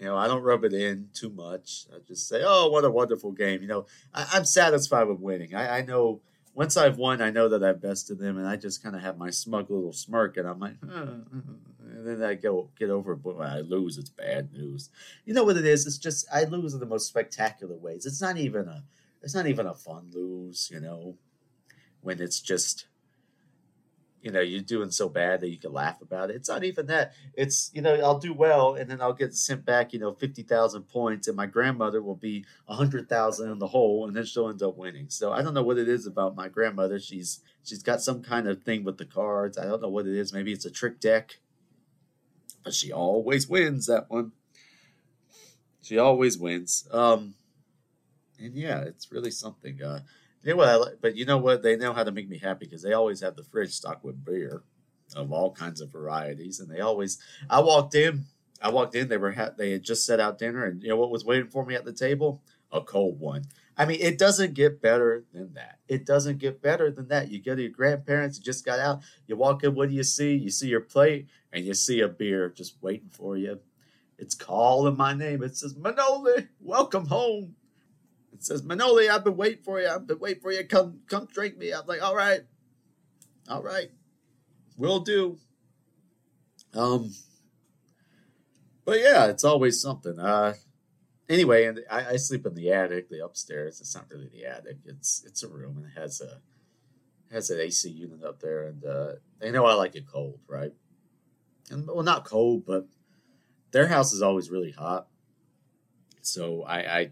You 0.02 0.08
know, 0.08 0.18
I 0.18 0.28
don't 0.28 0.42
rub 0.42 0.64
it 0.64 0.74
in 0.74 1.10
too 1.14 1.30
much. 1.30 1.86
I 1.94 2.00
just 2.08 2.28
say, 2.28 2.42
"Oh, 2.44 2.70
what 2.70 2.84
a 2.84 2.90
wonderful 2.90 3.32
game!" 3.32 3.62
You 3.62 3.68
know, 3.68 3.86
I, 4.12 4.38
am 4.38 4.46
satisfied 4.46 5.04
with 5.04 5.20
winning. 5.20 5.54
I, 5.54 5.78
I, 5.78 5.82
know 5.84 6.22
once 6.56 6.76
I've 6.76 6.98
won, 6.98 7.22
I 7.22 7.30
know 7.30 7.48
that 7.50 7.64
I've 7.64 7.84
bested 7.84 8.18
them, 8.18 8.40
and 8.40 8.48
I 8.48 8.56
just 8.56 8.82
kind 8.82 8.96
of 8.96 9.04
have 9.04 9.20
my 9.20 9.30
smug 9.30 9.70
little 9.70 9.94
smirk, 9.94 10.38
and 10.38 10.48
I'm 10.48 10.60
like, 10.60 10.80
hmm, 10.80 10.90
hmm, 10.90 11.40
hmm, 11.40 11.92
and 11.92 12.08
then 12.08 12.28
I 12.28 12.34
go 12.34 12.72
get 12.80 12.90
over 12.90 13.12
it. 13.12 13.22
But 13.22 13.38
when 13.38 13.48
I 13.48 13.60
lose, 13.60 14.00
it's 14.00 14.10
bad 14.10 14.52
news. 14.52 14.90
You 15.24 15.36
know 15.36 15.44
what 15.44 15.58
it 15.58 15.68
is? 15.68 15.86
It's 15.86 16.00
just 16.00 16.26
I 16.34 16.46
lose 16.46 16.74
in 16.74 16.80
the 16.80 16.88
most 16.88 17.08
spectacular 17.08 17.76
ways. 17.78 18.08
It's 18.08 18.22
not 18.22 18.38
even 18.38 18.68
a, 18.68 18.84
it's 19.22 19.36
not 19.36 19.46
even 19.46 19.68
a 19.68 19.76
fun 19.76 20.10
lose. 20.12 20.68
You 20.74 20.80
know, 20.80 21.16
when 22.02 22.20
it's 22.20 22.40
just 22.40 22.88
you 24.22 24.32
know, 24.32 24.40
you're 24.40 24.62
doing 24.62 24.92
so 24.92 25.10
bad 25.10 25.42
that 25.42 25.50
you 25.50 25.58
can 25.58 25.74
laugh 25.74 26.02
about 26.02 26.30
it. 26.30 26.36
It's 26.36 26.50
not 26.50 26.64
even 26.64 26.86
that. 26.88 27.14
It's, 27.34 27.72
you 27.74 27.82
know, 27.82 27.96
I'll 27.96 28.20
do 28.20 28.34
well 28.34 28.76
and 28.76 28.90
then 28.90 29.02
I'll 29.02 29.14
get 29.14 29.34
sent 29.34 29.66
back, 29.66 29.94
you 29.94 30.00
know, 30.00 30.14
50,000 30.14 30.84
points 30.84 31.28
and 31.28 31.36
my 31.36 31.48
grandmother 31.48 32.02
will 32.02 32.16
be 32.16 32.46
100,000 32.68 33.52
in 33.52 33.60
the 33.60 33.68
hole 33.68 34.06
and 34.06 34.16
then 34.16 34.26
she'll 34.26 34.50
end 34.50 34.62
up 34.62 34.78
winning. 34.78 35.08
So 35.10 35.32
I 35.32 35.42
don't 35.42 35.56
know 35.56 35.64
what 35.64 35.80
it 35.80 35.90
is 35.90 36.06
about 36.06 36.36
my 36.36 36.48
grandmother. 36.48 37.00
She's, 37.00 37.42
she's 37.64 37.82
got 37.82 38.02
some 38.02 38.22
kind 38.22 38.48
of 38.48 38.64
thing 38.64 38.84
with 38.84 38.98
the 38.98 39.06
cards. 39.06 39.58
I 39.58 39.66
don't 39.66 39.82
know 39.82 39.90
what 39.90 40.06
it 40.06 40.16
is. 40.16 40.34
Maybe 40.34 40.54
it's 40.54 40.66
a 40.66 40.72
trick 40.72 41.00
deck, 41.00 41.40
but 42.64 42.76
she 42.76 42.92
always 42.92 43.48
wins 43.48 43.88
that 43.88 44.10
one. 44.10 44.34
She 45.82 45.98
always 45.98 46.38
wins. 46.38 46.88
Um, 46.92 47.34
and 48.38 48.54
yeah, 48.54 48.82
it's 48.82 49.12
really 49.12 49.32
something. 49.32 49.82
Uh, 49.82 50.02
you 50.44 50.58
well, 50.58 50.82
like, 50.82 50.96
but 51.02 51.16
you 51.16 51.26
know 51.26 51.38
what? 51.38 51.62
They 51.62 51.76
know 51.76 51.94
how 51.94 52.04
to 52.04 52.12
make 52.12 52.30
me 52.30 52.38
happy 52.38 52.66
because 52.66 52.82
they 52.82 52.94
always 52.94 53.22
have 53.22 53.36
the 53.36 53.44
fridge 53.44 53.74
stocked 53.74 54.04
with 54.04 54.26
beer 54.26 54.64
of 55.16 55.32
all 55.32 55.52
kinds 55.52 55.82
of 55.82 55.92
varieties, 55.92 56.60
and 56.60 56.70
they 56.70 56.80
always. 56.80 57.20
I 57.50 57.60
walked 57.62 57.96
in. 57.96 58.26
I 58.62 58.70
walked 58.70 58.96
in. 58.96 59.08
They 59.08 59.18
were 59.18 59.32
ha- 59.32 59.52
they 59.58 59.72
had 59.72 59.84
just 59.84 60.06
set 60.06 60.20
out 60.20 60.40
dinner, 60.40 60.66
and 60.66 60.82
you 60.82 60.90
know 60.90 60.98
what 60.98 61.12
was 61.12 61.26
waiting 61.26 61.50
for 61.50 61.66
me 61.66 61.76
at 61.76 61.86
the 61.86 61.94
table? 61.94 62.42
A 62.72 62.82
cold 62.82 63.20
one. 63.20 63.46
I 63.78 63.86
mean, 63.86 64.00
it 64.02 64.18
doesn't 64.18 64.54
get 64.54 64.82
better 64.82 65.26
than 65.34 65.54
that. 65.54 65.80
It 65.88 66.06
doesn't 66.06 66.38
get 66.38 66.62
better 66.62 66.92
than 66.92 67.08
that. 67.08 67.30
You 67.30 67.42
go 67.42 67.56
to 67.56 67.62
your 67.62 67.72
grandparents, 67.72 68.38
you 68.38 68.44
just 68.44 68.66
got 68.66 68.80
out, 68.80 69.02
you 69.28 69.36
walk 69.36 69.64
in, 69.64 69.76
what 69.76 69.90
do 69.90 69.96
you 69.96 70.04
see? 70.04 70.36
You 70.36 70.50
see 70.52 70.68
your 70.68 70.82
plate, 70.82 71.28
and 71.52 71.66
you 71.66 71.74
see 71.74 72.00
a 72.02 72.08
beer 72.08 72.50
just 72.50 72.76
waiting 72.82 73.10
for 73.10 73.38
you. 73.38 73.60
It's 74.18 74.36
calling 74.36 74.98
my 74.98 75.14
name. 75.14 75.42
It 75.42 75.58
says, 75.58 75.74
Manoli, 75.74 76.48
welcome 76.60 77.08
home. 77.08 77.56
Says, 78.44 78.64
Manoli, 78.64 79.10
I've 79.10 79.24
been 79.24 79.38
waiting 79.38 79.64
for 79.64 79.80
you. 79.80 79.88
I've 79.88 80.08
been 80.08 80.20
waiting 80.20 80.42
for 80.42 80.52
you. 80.52 80.64
Come, 80.64 81.02
come 81.08 81.28
drink 81.32 81.58
me. 81.58 81.72
I'm 81.72 81.86
like, 81.86 82.02
all 82.02 82.16
right, 82.16 82.42
all 83.48 83.62
right, 83.62 83.92
will 84.78 85.00
do. 85.00 85.38
Um, 86.74 87.14
but 88.86 89.00
yeah, 89.00 89.28
it's 89.28 89.44
always 89.44 89.80
something. 89.82 90.18
Uh, 90.20 90.54
anyway, 91.30 91.66
and 91.66 91.82
I, 91.90 92.12
I 92.12 92.16
sleep 92.16 92.46
in 92.46 92.56
the 92.56 92.72
attic, 92.72 93.10
the 93.10 93.24
upstairs. 93.24 93.80
It's 93.80 93.96
not 93.96 94.10
really 94.10 94.28
the 94.28 94.46
attic. 94.46 94.78
It's 94.86 95.24
it's 95.26 95.44
a 95.44 95.48
room 95.48 95.78
and 95.78 95.86
it 95.86 96.00
has 96.00 96.22
a 96.22 96.42
has 97.32 97.50
an 97.50 97.60
AC 97.60 97.90
unit 97.90 98.24
up 98.24 98.40
there, 98.40 98.68
and 98.68 98.84
uh, 98.84 99.12
they 99.40 99.52
know 99.52 99.66
I 99.66 99.74
like 99.74 99.96
it 99.96 100.08
cold, 100.08 100.40
right? 100.48 100.74
And 101.70 101.88
well, 101.88 102.04
not 102.04 102.26
cold, 102.26 102.66
but 102.66 102.88
their 103.72 103.88
house 103.88 104.14
is 104.14 104.22
always 104.22 104.50
really 104.50 104.72
hot. 104.72 105.08
So 106.22 106.64
I, 106.64 107.00
I 107.00 107.12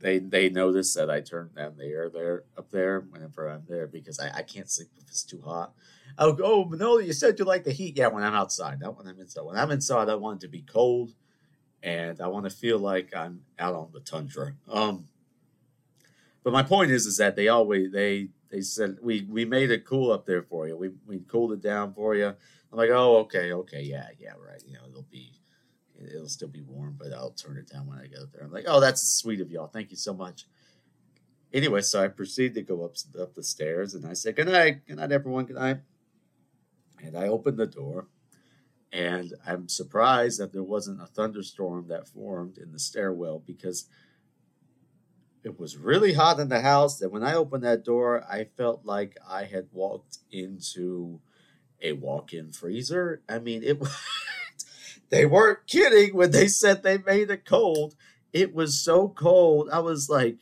they 0.00 0.18
they 0.18 0.48
notice 0.48 0.94
that 0.94 1.10
I 1.10 1.20
turn 1.20 1.50
down 1.54 1.76
the 1.76 1.84
air 1.84 2.10
there 2.10 2.44
up 2.56 2.70
there 2.70 3.00
whenever 3.00 3.48
I'm 3.48 3.64
there 3.68 3.86
because 3.86 4.18
I, 4.18 4.38
I 4.38 4.42
can't 4.42 4.70
sleep 4.70 4.88
if 4.96 5.08
it's 5.08 5.22
too 5.22 5.42
hot. 5.42 5.72
I'll 6.18 6.32
go, 6.32 6.44
oh 6.44 6.68
no, 6.74 6.98
you 6.98 7.12
said 7.12 7.38
you 7.38 7.44
like 7.44 7.64
the 7.64 7.72
heat. 7.72 7.96
Yeah, 7.96 8.08
when 8.08 8.24
I'm 8.24 8.34
outside, 8.34 8.80
not 8.80 8.96
when 8.96 9.06
I'm 9.06 9.20
inside. 9.20 9.42
When 9.42 9.56
I'm 9.56 9.70
inside, 9.70 10.08
I 10.08 10.14
want 10.14 10.42
it 10.42 10.46
to 10.46 10.50
be 10.50 10.62
cold, 10.62 11.12
and 11.82 12.20
I 12.20 12.28
want 12.28 12.44
to 12.44 12.50
feel 12.50 12.78
like 12.78 13.14
I'm 13.14 13.42
out 13.58 13.74
on 13.74 13.90
the 13.92 14.00
tundra. 14.00 14.54
Um, 14.68 15.06
but 16.42 16.52
my 16.52 16.62
point 16.62 16.90
is, 16.90 17.06
is 17.06 17.18
that 17.18 17.36
they 17.36 17.48
always 17.48 17.92
they 17.92 18.28
they 18.50 18.62
said 18.62 18.96
we 19.02 19.26
we 19.28 19.44
made 19.44 19.70
it 19.70 19.84
cool 19.84 20.12
up 20.12 20.26
there 20.26 20.42
for 20.42 20.66
you. 20.66 20.76
We 20.76 20.90
we 21.06 21.20
cooled 21.20 21.52
it 21.52 21.62
down 21.62 21.92
for 21.94 22.14
you. 22.14 22.26
I'm 22.26 22.78
like, 22.78 22.90
oh 22.90 23.18
okay, 23.18 23.52
okay, 23.52 23.82
yeah, 23.82 24.08
yeah, 24.18 24.32
right. 24.38 24.62
You 24.66 24.74
know, 24.74 24.86
it'll 24.88 25.06
be 25.10 25.29
it'll 26.10 26.28
still 26.28 26.48
be 26.48 26.62
warm, 26.62 26.96
but 26.98 27.12
I'll 27.12 27.30
turn 27.30 27.56
it 27.56 27.68
down 27.68 27.86
when 27.86 27.98
I 27.98 28.06
get 28.06 28.20
up 28.20 28.32
there. 28.32 28.44
I'm 28.44 28.52
like, 28.52 28.64
oh, 28.66 28.80
that's 28.80 29.18
sweet 29.18 29.40
of 29.40 29.50
y'all. 29.50 29.68
Thank 29.68 29.90
you 29.90 29.96
so 29.96 30.12
much. 30.12 30.46
Anyway, 31.52 31.80
so 31.80 32.02
I 32.02 32.08
proceed 32.08 32.54
to 32.54 32.62
go 32.62 32.84
up 32.84 32.94
up 33.18 33.34
the 33.34 33.42
stairs, 33.42 33.94
and 33.94 34.06
I 34.06 34.12
say, 34.12 34.32
good 34.32 34.48
night, 34.48 34.86
good 34.86 34.96
night, 34.96 35.12
everyone, 35.12 35.46
good 35.46 35.56
night. 35.56 35.78
And 37.02 37.16
I 37.16 37.28
open 37.28 37.56
the 37.56 37.66
door, 37.66 38.06
and 38.92 39.32
I'm 39.46 39.68
surprised 39.68 40.38
that 40.38 40.52
there 40.52 40.62
wasn't 40.62 41.02
a 41.02 41.06
thunderstorm 41.06 41.88
that 41.88 42.08
formed 42.08 42.58
in 42.58 42.72
the 42.72 42.78
stairwell 42.78 43.42
because 43.44 43.88
it 45.42 45.58
was 45.58 45.76
really 45.76 46.12
hot 46.12 46.38
in 46.38 46.48
the 46.48 46.60
house. 46.60 47.00
And 47.00 47.10
when 47.10 47.22
I 47.22 47.34
opened 47.34 47.64
that 47.64 47.84
door, 47.84 48.24
I 48.30 48.44
felt 48.56 48.84
like 48.84 49.16
I 49.26 49.44
had 49.44 49.68
walked 49.72 50.18
into 50.30 51.20
a 51.82 51.92
walk-in 51.92 52.52
freezer. 52.52 53.22
I 53.28 53.38
mean, 53.38 53.62
it 53.62 53.80
was. 53.80 53.96
They 55.10 55.26
weren't 55.26 55.66
kidding 55.66 56.14
when 56.14 56.30
they 56.30 56.48
said 56.48 56.82
they 56.82 56.98
made 56.98 57.30
it 57.30 57.44
cold. 57.44 57.96
It 58.32 58.54
was 58.54 58.80
so 58.80 59.08
cold. 59.08 59.68
I 59.72 59.80
was 59.80 60.08
like, 60.08 60.38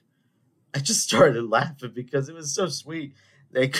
I 0.74 0.78
just 0.78 1.02
started 1.02 1.48
laughing 1.48 1.92
because 1.94 2.28
it 2.28 2.34
was 2.34 2.54
so 2.54 2.68
sweet. 2.68 3.14
They 3.50 3.64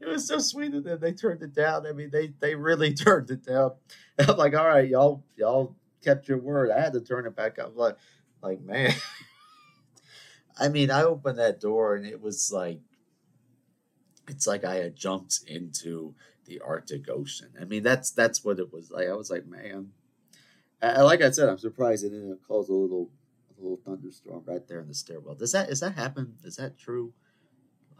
it 0.00 0.06
was 0.06 0.26
so 0.26 0.40
sweet 0.40 0.74
and 0.74 0.84
then 0.84 0.98
they 1.00 1.12
turned 1.12 1.42
it 1.42 1.54
down. 1.54 1.86
I 1.86 1.92
mean, 1.92 2.10
they 2.10 2.34
they 2.40 2.56
really 2.56 2.92
turned 2.94 3.30
it 3.30 3.46
down. 3.46 3.72
And 4.18 4.28
I'm 4.28 4.36
like, 4.36 4.56
all 4.56 4.66
right, 4.66 4.88
y'all 4.88 5.24
y'all 5.36 5.76
kept 6.04 6.28
your 6.28 6.38
word. 6.38 6.70
I 6.70 6.80
had 6.80 6.92
to 6.94 7.00
turn 7.00 7.26
it 7.26 7.36
back 7.36 7.60
up. 7.60 7.76
Like, 7.76 7.96
like 8.42 8.60
man. 8.60 8.92
I 10.60 10.68
mean, 10.68 10.90
I 10.90 11.04
opened 11.04 11.38
that 11.38 11.60
door 11.60 11.94
and 11.94 12.04
it 12.04 12.20
was 12.20 12.50
like 12.52 12.80
it's 14.26 14.46
like 14.46 14.64
I 14.64 14.76
had 14.76 14.96
jumped 14.96 15.40
into 15.46 16.14
the 16.48 16.60
Arctic 16.60 17.08
Ocean. 17.08 17.50
I 17.60 17.64
mean, 17.64 17.82
that's 17.82 18.10
that's 18.10 18.44
what 18.44 18.58
it 18.58 18.72
was 18.72 18.90
like. 18.90 19.08
I 19.08 19.14
was 19.14 19.30
like, 19.30 19.46
man, 19.46 19.90
I, 20.82 21.02
like 21.02 21.22
I 21.22 21.30
said, 21.30 21.48
I'm 21.48 21.58
surprised 21.58 22.04
it 22.04 22.10
didn't 22.10 22.40
cause 22.46 22.68
a 22.68 22.74
little 22.74 23.10
a 23.56 23.62
little 23.62 23.80
thunderstorm 23.84 24.42
right 24.46 24.66
there 24.66 24.80
in 24.80 24.88
the 24.88 24.94
stairwell. 24.94 25.34
Does 25.34 25.52
that 25.52 25.68
is 25.68 25.80
that 25.80 25.94
happen? 25.94 26.34
Is 26.42 26.56
that 26.56 26.78
true? 26.78 27.12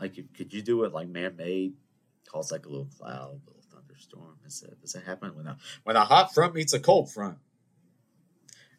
Like, 0.01 0.15
could 0.37 0.53
you 0.53 0.63
do 0.63 0.85
it 0.85 0.93
like 0.93 1.09
man 1.09 1.37
made? 1.37 1.75
Cause 2.27 2.53
like 2.53 2.67
a 2.67 2.69
little 2.69 2.89
cloud, 2.99 3.41
a 3.47 3.49
little 3.49 3.65
thunderstorm. 3.73 4.39
Is 4.47 4.61
that 4.61 4.81
does 4.81 4.93
that 4.93 5.05
happen 5.05 5.35
when 5.37 5.47
a 5.47 5.57
when 5.85 5.97
a 5.97 6.05
hot 6.05 6.35
front 6.35 6.55
meets 6.55 6.73
a 6.73 6.81
cold 6.81 7.13
front? 7.13 7.39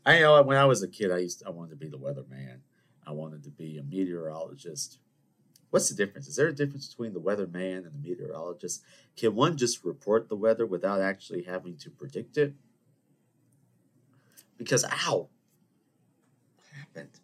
I 0.06 0.20
know 0.20 0.42
when 0.44 0.58
I 0.58 0.66
was 0.66 0.82
a 0.82 0.88
kid, 0.88 1.12
I 1.12 1.18
used 1.18 1.40
to, 1.40 1.48
I 1.48 1.50
wanted 1.50 1.72
to 1.72 1.76
be 1.76 1.90
the 1.90 1.98
weatherman. 1.98 2.60
I 3.06 3.12
wanted 3.12 3.44
to 3.44 3.50
be 3.50 3.78
a 3.78 3.84
meteorologist. 3.84 5.00
What's 5.70 5.90
the 5.90 5.96
difference? 5.96 6.28
Is 6.28 6.36
there 6.36 6.48
a 6.48 6.56
difference 6.56 6.88
between 6.88 7.14
the 7.14 7.20
weatherman 7.20 7.86
and 7.86 7.94
the 7.94 8.00
meteorologist? 8.10 8.84
Can 9.16 9.36
one 9.36 9.58
just 9.58 9.84
report 9.84 10.28
the 10.28 10.36
weather 10.36 10.66
without 10.66 11.02
actually 11.02 11.44
having 11.44 11.78
to 11.78 11.90
predict 11.90 12.38
it? 12.38 12.54
Because, 14.58 14.84
ow, 14.84 15.30
what 16.56 16.68
happened? 16.76 17.20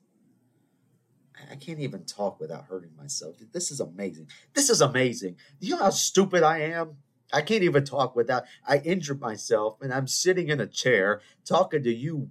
I 1.51 1.55
can't 1.55 1.79
even 1.79 2.05
talk 2.05 2.39
without 2.39 2.65
hurting 2.65 2.95
myself. 2.97 3.35
This 3.51 3.71
is 3.71 3.79
amazing. 3.79 4.27
This 4.53 4.69
is 4.69 4.81
amazing. 4.81 5.35
Do 5.59 5.67
you 5.67 5.75
know 5.75 5.83
how 5.83 5.89
stupid 5.89 6.43
I 6.43 6.59
am? 6.59 6.97
I 7.33 7.41
can't 7.41 7.63
even 7.63 7.83
talk 7.83 8.15
without 8.15 8.45
I 8.67 8.77
injured 8.77 9.19
myself 9.19 9.77
and 9.81 9.93
I'm 9.93 10.07
sitting 10.07 10.49
in 10.49 10.61
a 10.61 10.67
chair 10.67 11.21
talking 11.43 11.83
to 11.83 11.93
you 11.93 12.29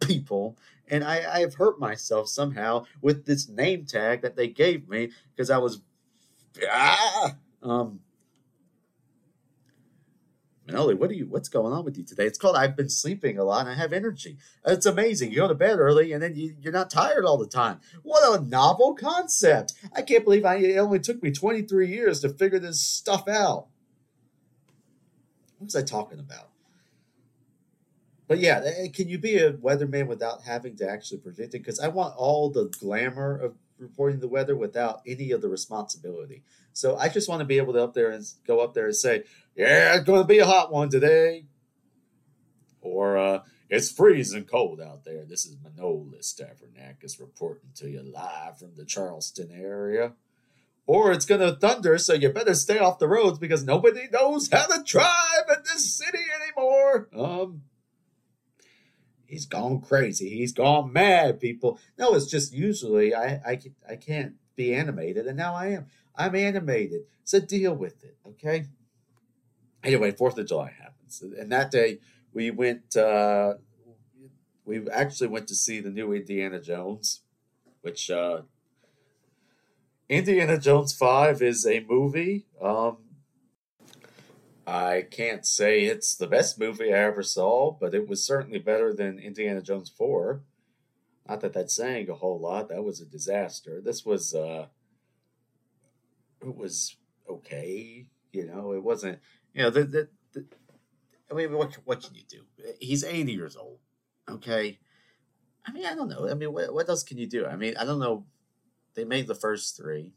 people 0.00 0.56
and 0.90 1.04
I, 1.04 1.40
I've 1.40 1.54
hurt 1.54 1.78
myself 1.78 2.28
somehow 2.28 2.84
with 3.00 3.26
this 3.26 3.48
name 3.48 3.84
tag 3.84 4.22
that 4.22 4.36
they 4.36 4.48
gave 4.48 4.88
me 4.88 5.10
because 5.34 5.50
I 5.50 5.58
was 5.58 5.80
ah, 6.70 7.36
um 7.62 8.00
Manoli, 10.68 10.98
what 10.98 11.10
are 11.10 11.14
you 11.14 11.26
what's 11.26 11.48
going 11.48 11.72
on 11.72 11.84
with 11.84 11.96
you 11.96 12.04
today? 12.04 12.26
It's 12.26 12.38
called 12.38 12.56
I've 12.56 12.76
been 12.76 12.90
sleeping 12.90 13.38
a 13.38 13.44
lot 13.44 13.62
and 13.62 13.70
I 13.70 13.74
have 13.74 13.92
energy. 13.92 14.36
It's 14.66 14.84
amazing. 14.84 15.30
You 15.30 15.38
go 15.38 15.48
to 15.48 15.54
bed 15.54 15.78
early 15.78 16.12
and 16.12 16.22
then 16.22 16.36
you, 16.36 16.56
you're 16.60 16.72
not 16.72 16.90
tired 16.90 17.24
all 17.24 17.38
the 17.38 17.46
time. 17.46 17.80
What 18.02 18.38
a 18.38 18.44
novel 18.44 18.94
concept. 18.94 19.72
I 19.94 20.02
can't 20.02 20.24
believe 20.24 20.44
I 20.44 20.56
it 20.56 20.76
only 20.76 21.00
took 21.00 21.22
me 21.22 21.30
23 21.30 21.88
years 21.88 22.20
to 22.20 22.28
figure 22.28 22.58
this 22.58 22.82
stuff 22.82 23.26
out. 23.28 23.68
What 25.56 25.66
was 25.66 25.76
I 25.76 25.82
talking 25.82 26.18
about? 26.18 26.50
But 28.28 28.40
yeah, 28.40 28.60
can 28.92 29.08
you 29.08 29.18
be 29.18 29.38
a 29.38 29.54
weatherman 29.54 30.06
without 30.06 30.42
having 30.42 30.76
to 30.76 30.88
actually 30.88 31.18
predict 31.18 31.54
it? 31.54 31.64
Because 31.64 31.80
I 31.80 31.88
want 31.88 32.14
all 32.16 32.50
the 32.50 32.66
glamour 32.66 33.38
of 33.38 33.54
reporting 33.78 34.20
the 34.20 34.28
weather 34.28 34.54
without 34.54 35.00
any 35.06 35.30
of 35.30 35.40
the 35.40 35.48
responsibility. 35.48 36.42
So 36.74 36.96
I 36.96 37.08
just 37.08 37.28
want 37.28 37.40
to 37.40 37.46
be 37.46 37.56
able 37.56 37.72
to 37.72 37.82
up 37.82 37.94
there 37.94 38.10
and 38.10 38.24
go 38.46 38.60
up 38.60 38.74
there 38.74 38.86
and 38.86 38.96
say, 38.96 39.24
"Yeah, 39.56 39.96
it's 39.96 40.04
going 40.04 40.20
to 40.20 40.26
be 40.26 40.38
a 40.38 40.46
hot 40.46 40.70
one 40.70 40.90
today," 40.90 41.46
or 42.82 43.16
uh, 43.16 43.42
"It's 43.70 43.90
freezing 43.90 44.44
cold 44.44 44.78
out 44.80 45.04
there." 45.04 45.24
This 45.24 45.46
is 45.46 45.56
Manolis 45.56 46.34
Stavronakis 46.34 47.18
reporting 47.18 47.70
to 47.76 47.88
you 47.88 48.02
live 48.02 48.58
from 48.58 48.74
the 48.76 48.84
Charleston 48.84 49.50
area 49.50 50.12
or 50.86 51.12
it's 51.12 51.26
going 51.26 51.42
to 51.42 51.54
thunder, 51.54 51.98
so 51.98 52.14
you 52.14 52.30
better 52.30 52.54
stay 52.54 52.78
off 52.78 52.98
the 52.98 53.06
roads 53.06 53.38
because 53.38 53.62
nobody 53.62 54.08
knows 54.10 54.48
how 54.50 54.64
to 54.64 54.82
drive 54.82 55.44
in 55.50 55.62
this 55.62 55.94
city 55.94 56.24
anymore. 56.42 57.08
Um, 57.14 57.62
he's 59.28 59.46
gone 59.46 59.80
crazy. 59.80 60.30
He's 60.30 60.52
gone 60.52 60.92
mad, 60.92 61.38
people. 61.38 61.78
No, 61.96 62.14
it's 62.14 62.26
just 62.26 62.52
usually 62.52 63.14
I, 63.14 63.40
I, 63.46 63.60
I 63.88 63.96
can't 63.96 64.34
be 64.56 64.74
animated, 64.74 65.26
and 65.26 65.36
now 65.36 65.54
I 65.54 65.68
am. 65.68 65.86
I'm 66.16 66.34
animated, 66.34 67.02
so 67.22 67.38
deal 67.38 67.74
with 67.74 68.02
it, 68.02 68.16
okay? 68.26 68.66
Anyway, 69.84 70.10
Fourth 70.10 70.36
of 70.36 70.48
July 70.48 70.72
happens, 70.76 71.22
and 71.22 71.52
that 71.52 71.70
day 71.70 72.00
we 72.32 72.50
went. 72.50 72.96
Uh, 72.96 73.54
we 74.64 74.88
actually 74.90 75.28
went 75.28 75.46
to 75.48 75.54
see 75.54 75.80
the 75.80 75.90
new 75.90 76.12
Indiana 76.12 76.60
Jones, 76.60 77.22
which 77.82 78.10
uh, 78.10 78.42
Indiana 80.08 80.58
Jones 80.58 80.92
5 80.92 81.40
is 81.40 81.66
a 81.66 81.84
movie. 81.88 82.46
Um, 82.60 82.98
I 84.68 85.06
can't 85.10 85.46
say 85.46 85.84
it's 85.84 86.14
the 86.14 86.26
best 86.26 86.58
movie 86.58 86.92
I 86.92 86.98
ever 86.98 87.22
saw, 87.22 87.70
but 87.70 87.94
it 87.94 88.06
was 88.06 88.22
certainly 88.22 88.58
better 88.58 88.92
than 88.92 89.18
Indiana 89.18 89.62
Jones 89.62 89.88
4. 89.88 90.42
Not 91.26 91.40
that 91.40 91.54
that's 91.54 91.74
saying 91.74 92.10
a 92.10 92.14
whole 92.14 92.38
lot. 92.38 92.68
That 92.68 92.84
was 92.84 93.00
a 93.00 93.06
disaster. 93.06 93.80
This 93.80 94.04
was, 94.04 94.34
uh, 94.34 94.66
it 96.42 96.54
was 96.54 96.96
okay. 97.28 98.08
You 98.32 98.46
know, 98.46 98.72
it 98.72 98.82
wasn't, 98.82 99.20
you 99.54 99.62
know, 99.62 99.70
the, 99.70 99.84
the, 99.84 100.08
the 100.34 100.44
I 101.30 101.34
mean, 101.34 101.52
what, 101.54 101.74
what 101.86 102.02
can 102.02 102.14
you 102.14 102.24
do? 102.28 102.42
He's 102.78 103.04
80 103.04 103.32
years 103.32 103.56
old. 103.56 103.78
Okay. 104.28 104.78
I 105.66 105.72
mean, 105.72 105.86
I 105.86 105.94
don't 105.94 106.08
know. 106.08 106.28
I 106.28 106.34
mean, 106.34 106.52
what, 106.52 106.74
what 106.74 106.88
else 106.90 107.02
can 107.02 107.16
you 107.16 107.26
do? 107.26 107.46
I 107.46 107.56
mean, 107.56 107.74
I 107.78 107.86
don't 107.86 108.00
know 108.00 108.26
they 108.94 109.04
made 109.04 109.28
the 109.28 109.34
first 109.34 109.76
three, 109.76 110.12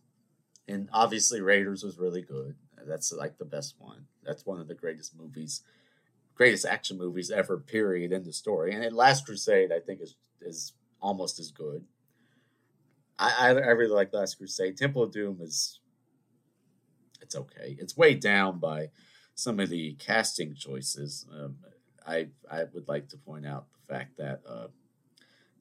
and 0.68 0.90
obviously 0.92 1.40
Raiders 1.40 1.84
was 1.84 2.00
really 2.00 2.24
good. 2.24 2.56
That's 2.88 3.12
like 3.12 3.38
the 3.38 3.46
best 3.46 3.76
one. 3.80 4.06
That's 4.24 4.46
one 4.46 4.60
of 4.60 4.68
the 4.68 4.76
greatest 4.76 5.16
movies, 5.18 5.62
greatest 6.36 6.66
action 6.66 6.98
movies 6.98 7.32
ever. 7.32 7.58
Period. 7.58 8.12
In 8.12 8.24
the 8.24 8.34
story, 8.34 8.74
and 8.74 8.96
Last 8.96 9.26
Crusade, 9.26 9.72
I 9.72 9.80
think 9.80 10.02
is 10.02 10.16
is 10.42 10.74
almost 11.02 11.40
as 11.40 11.52
good. 11.52 11.84
I, 13.20 13.34
I, 13.40 13.48
I 13.50 13.72
really 13.72 13.94
like 13.94 14.14
Last 14.14 14.38
Crusade. 14.38 14.78
Temple 14.78 15.04
of 15.04 15.12
Doom 15.12 15.40
is 15.42 15.80
it's 17.22 17.36
okay. 17.36 17.78
It's 17.80 17.96
weighed 17.96 18.20
down 18.20 18.60
by 18.60 18.90
some 19.36 19.60
of 19.60 19.70
the 19.70 19.94
casting 19.94 20.56
choices. 20.56 21.26
Um, 21.32 21.58
I 22.06 22.30
I 22.50 22.64
would 22.74 22.88
like 22.88 23.10
to 23.10 23.18
point 23.18 23.46
out 23.46 23.68
the 23.74 23.94
fact 23.94 24.18
that 24.18 24.42
uh, 24.48 24.68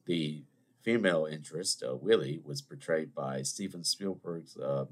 the 0.05 0.43
female 0.81 1.27
interest, 1.29 1.83
uh, 1.87 1.95
Willie, 1.95 2.41
was 2.43 2.61
portrayed 2.61 3.13
by 3.13 3.43
Steven 3.43 3.83
Spielberg's, 3.83 4.57
uh, 4.57 4.85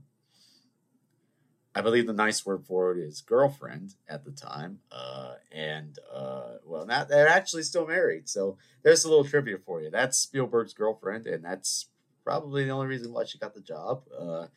I 1.75 1.81
believe 1.81 2.07
the 2.07 2.13
nice 2.13 2.45
word 2.45 2.65
for 2.65 2.91
it 2.91 2.99
is 2.99 3.21
girlfriend 3.21 3.93
at 4.07 4.25
the 4.25 4.31
time. 4.31 4.79
Uh, 4.91 5.33
and, 5.51 5.97
uh, 6.13 6.55
well, 6.65 6.85
now 6.85 7.03
they're 7.03 7.27
actually 7.27 7.63
still 7.63 7.85
married. 7.85 8.27
So 8.27 8.57
there's 8.83 9.05
a 9.05 9.09
little 9.09 9.23
trivia 9.23 9.57
for 9.57 9.81
you. 9.81 9.89
That's 9.91 10.17
Spielberg's 10.17 10.73
girlfriend, 10.73 11.27
and 11.27 11.45
that's 11.45 11.87
probably 12.23 12.65
the 12.65 12.71
only 12.71 12.87
reason 12.87 13.13
why 13.13 13.25
she 13.25 13.37
got 13.37 13.53
the 13.53 13.61
job. 13.61 14.03
Uh, 14.17 14.47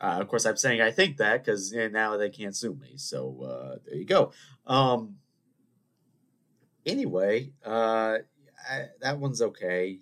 uh, 0.00 0.18
of 0.20 0.28
course, 0.28 0.46
I'm 0.46 0.56
saying 0.56 0.80
I 0.80 0.92
think 0.92 1.16
that 1.18 1.44
because 1.44 1.72
you 1.72 1.80
know, 1.80 1.88
now 1.88 2.16
they 2.16 2.30
can't 2.30 2.56
sue 2.56 2.74
me. 2.74 2.92
So 2.96 3.80
there 3.84 3.96
you 3.96 4.06
go. 4.06 4.32
Um, 4.66 5.16
anyway, 6.86 7.50
I, 7.66 8.20
that 9.00 9.18
one's 9.18 9.42
okay 9.42 10.00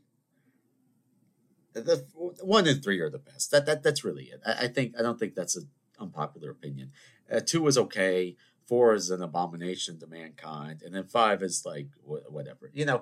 the 1.85 2.05
one 2.43 2.67
and 2.67 2.83
three 2.83 3.01
are 3.01 3.11
the 3.11 3.19
best. 3.19 3.51
That 3.51 3.67
that 3.67 3.83
that's 3.83 4.05
really 4.05 4.25
it. 4.25 4.41
I, 4.47 4.64
I 4.64 4.69
think 4.69 4.95
I 4.99 5.03
don't 5.03 5.19
think 5.19 5.35
that's 5.35 5.57
an 5.57 5.69
unpopular 5.99 6.51
opinion. 6.51 6.93
Uh, 7.31 7.41
two 7.45 7.67
is 7.67 7.79
okay. 7.79 8.37
Four 8.67 8.95
is 8.95 9.11
an 9.11 9.23
abomination 9.23 9.99
to 10.01 10.07
mankind, 10.07 10.83
and 10.83 10.95
then 10.95 11.05
five 11.05 11.43
is 11.43 11.65
like 11.65 11.89
wh- 12.07 12.31
whatever. 12.31 12.71
You 12.73 12.85
know, 12.85 13.01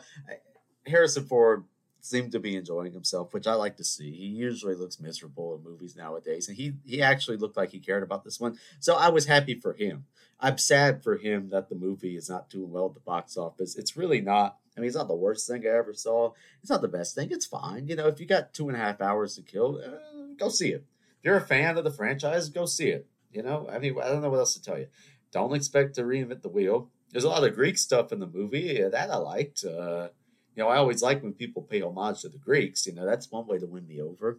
Harrison 0.86 1.24
Ford 1.24 1.64
seemed 2.00 2.30
to 2.32 2.38
be 2.38 2.54
enjoying 2.54 2.92
himself, 2.92 3.34
which 3.34 3.48
I 3.48 3.54
like 3.54 3.76
to 3.78 3.84
see. 3.84 4.12
He 4.12 4.26
usually 4.26 4.76
looks 4.76 5.00
miserable 5.00 5.56
in 5.56 5.64
movies 5.64 5.96
nowadays, 5.96 6.48
and 6.48 6.56
he 6.56 6.74
he 6.84 7.02
actually 7.02 7.36
looked 7.36 7.56
like 7.56 7.70
he 7.70 7.80
cared 7.80 8.02
about 8.02 8.24
this 8.24 8.38
one. 8.38 8.58
So 8.78 8.96
I 8.96 9.08
was 9.08 9.26
happy 9.26 9.58
for 9.58 9.72
him. 9.72 10.06
I'm 10.38 10.58
sad 10.58 11.02
for 11.02 11.16
him 11.16 11.48
that 11.48 11.68
the 11.68 11.74
movie 11.74 12.16
is 12.16 12.28
not 12.28 12.50
doing 12.50 12.70
well 12.70 12.86
at 12.86 12.94
the 12.94 13.00
box 13.00 13.36
office. 13.36 13.74
It's 13.74 13.96
really 13.96 14.20
not 14.20 14.58
I 14.76 14.80
mean, 14.80 14.88
it's 14.88 14.96
not 14.96 15.08
the 15.08 15.14
worst 15.14 15.48
thing 15.48 15.64
I 15.66 15.70
ever 15.70 15.94
saw. 15.94 16.32
It's 16.60 16.70
not 16.70 16.82
the 16.82 16.88
best 16.88 17.14
thing. 17.14 17.28
It's 17.30 17.46
fine. 17.46 17.88
You 17.88 17.96
know, 17.96 18.08
if 18.08 18.20
you 18.20 18.26
got 18.26 18.52
two 18.52 18.68
and 18.68 18.76
a 18.76 18.80
half 18.80 19.00
hours 19.00 19.36
to 19.36 19.42
kill, 19.42 19.80
uh, 19.82 20.34
go 20.36 20.48
see 20.48 20.72
it. 20.72 20.84
You're 21.26 21.38
a 21.38 21.40
fan 21.40 21.76
of 21.76 21.82
the 21.82 21.90
franchise, 21.90 22.48
go 22.50 22.66
see 22.66 22.90
it. 22.90 23.08
You 23.32 23.42
know, 23.42 23.68
I 23.68 23.80
mean, 23.80 23.96
I 24.00 24.10
don't 24.10 24.22
know 24.22 24.30
what 24.30 24.38
else 24.38 24.54
to 24.54 24.62
tell 24.62 24.78
you. 24.78 24.86
Don't 25.32 25.56
expect 25.56 25.96
to 25.96 26.02
reinvent 26.02 26.42
the 26.42 26.48
wheel. 26.48 26.88
There's 27.10 27.24
a 27.24 27.28
lot 27.28 27.42
of 27.42 27.56
Greek 27.56 27.78
stuff 27.78 28.12
in 28.12 28.20
the 28.20 28.28
movie 28.28 28.76
yeah, 28.78 28.90
that 28.90 29.10
I 29.10 29.16
liked. 29.16 29.64
Uh, 29.64 30.10
you 30.54 30.62
know, 30.62 30.68
I 30.68 30.76
always 30.76 31.02
like 31.02 31.24
when 31.24 31.32
people 31.32 31.62
pay 31.62 31.82
homage 31.82 32.20
to 32.20 32.28
the 32.28 32.38
Greeks. 32.38 32.86
You 32.86 32.94
know, 32.94 33.04
that's 33.04 33.28
one 33.28 33.48
way 33.48 33.58
to 33.58 33.66
win 33.66 33.88
me 33.88 34.00
over. 34.00 34.38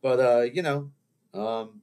But 0.00 0.20
uh, 0.20 0.42
you 0.42 0.62
know, 0.62 0.92
um, 1.34 1.82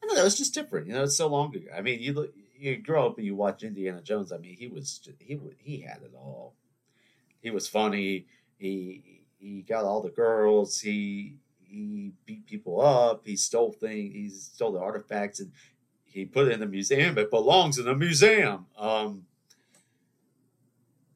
I 0.00 0.06
don't 0.06 0.18
know. 0.18 0.24
It's 0.24 0.38
just 0.38 0.54
different. 0.54 0.86
You 0.86 0.92
know, 0.92 1.02
it's 1.02 1.16
so 1.16 1.26
long 1.26 1.52
ago. 1.52 1.66
I 1.76 1.80
mean, 1.80 2.00
you 2.00 2.32
you 2.56 2.76
grow 2.76 3.08
up 3.08 3.18
and 3.18 3.26
you 3.26 3.34
watch 3.34 3.64
Indiana 3.64 4.02
Jones. 4.02 4.30
I 4.30 4.38
mean, 4.38 4.56
he 4.56 4.68
was 4.68 5.00
he 5.18 5.36
he 5.58 5.80
had 5.80 6.02
it 6.02 6.12
all. 6.14 6.54
He 7.42 7.50
was 7.50 7.66
funny. 7.66 8.26
He 8.56 9.24
he 9.40 9.62
got 9.62 9.84
all 9.84 10.00
the 10.00 10.10
girls. 10.10 10.80
He 10.80 11.38
he 11.68 12.12
beat 12.26 12.46
people 12.46 12.80
up. 12.80 13.22
He 13.26 13.36
stole 13.36 13.72
things. 13.72 14.14
He 14.14 14.28
stole 14.30 14.72
the 14.72 14.80
artifacts 14.80 15.40
and 15.40 15.52
he 16.04 16.24
put 16.24 16.48
it 16.48 16.52
in 16.52 16.60
the 16.60 16.66
museum. 16.66 17.18
It 17.18 17.30
belongs 17.30 17.78
in 17.78 17.84
the 17.84 17.94
museum. 17.94 18.66
Um, 18.76 19.26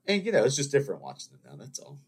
and 0.06 0.24
you 0.24 0.32
know, 0.32 0.44
it's 0.44 0.56
just 0.56 0.72
different 0.72 1.02
watching 1.02 1.32
it 1.34 1.48
now. 1.48 1.56
That's 1.56 1.78
all. 1.78 1.98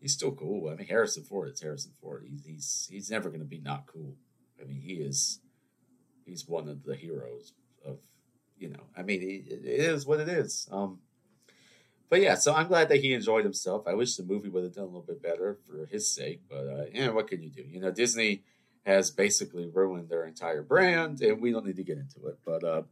He's 0.00 0.12
still 0.12 0.32
cool. 0.32 0.68
I 0.68 0.74
mean, 0.74 0.86
Harrison 0.86 1.24
Ford. 1.24 1.48
It's 1.48 1.62
Harrison 1.62 1.92
Ford. 2.00 2.26
He's 2.28 2.44
he's 2.44 2.88
he's 2.90 3.10
never 3.10 3.30
going 3.30 3.40
to 3.40 3.46
be 3.46 3.60
not 3.60 3.86
cool. 3.86 4.14
I 4.60 4.64
mean, 4.64 4.80
he 4.80 4.94
is. 4.94 5.40
He's 6.26 6.46
one 6.46 6.68
of 6.68 6.84
the 6.84 6.94
heroes 6.94 7.52
of 7.84 7.98
you 8.58 8.68
know, 8.68 8.84
I 8.96 9.02
mean, 9.02 9.22
it, 9.22 9.52
it 9.52 9.80
is 9.80 10.06
what 10.06 10.20
it 10.20 10.28
is. 10.28 10.68
Um, 10.70 10.98
but 12.14 12.22
yeah, 12.22 12.36
so 12.36 12.54
I'm 12.54 12.68
glad 12.68 12.90
that 12.90 13.00
he 13.00 13.12
enjoyed 13.12 13.42
himself. 13.42 13.88
I 13.88 13.94
wish 13.94 14.14
the 14.14 14.22
movie 14.22 14.48
would 14.48 14.62
have 14.62 14.72
done 14.72 14.84
a 14.84 14.86
little 14.86 15.02
bit 15.02 15.20
better 15.20 15.58
for 15.66 15.86
his 15.86 16.08
sake, 16.14 16.42
but 16.48 16.64
uh, 16.68 16.84
know, 16.94 17.12
what 17.12 17.26
can 17.26 17.42
you 17.42 17.50
do? 17.50 17.64
You 17.68 17.80
know, 17.80 17.90
Disney 17.90 18.44
has 18.86 19.10
basically 19.10 19.66
ruined 19.66 20.10
their 20.10 20.24
entire 20.24 20.62
brand, 20.62 21.20
and 21.22 21.42
we 21.42 21.50
don't 21.50 21.66
need 21.66 21.74
to 21.74 21.82
get 21.82 21.98
into 21.98 22.28
it. 22.28 22.38
But 22.46 22.62
uh, 22.62 22.82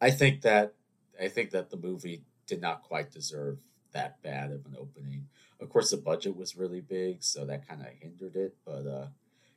I 0.00 0.12
think 0.12 0.40
that 0.40 0.72
I 1.20 1.28
think 1.28 1.50
that 1.50 1.68
the 1.68 1.76
movie 1.76 2.22
did 2.46 2.62
not 2.62 2.84
quite 2.84 3.10
deserve 3.10 3.58
that 3.92 4.22
bad 4.22 4.50
of 4.50 4.64
an 4.64 4.76
opening. 4.78 5.26
Of 5.60 5.68
course, 5.68 5.90
the 5.90 5.98
budget 5.98 6.34
was 6.34 6.56
really 6.56 6.80
big, 6.80 7.22
so 7.22 7.44
that 7.44 7.68
kind 7.68 7.82
of 7.82 7.88
hindered 8.00 8.34
it. 8.34 8.56
But 8.64 8.86
uh, 8.86 9.06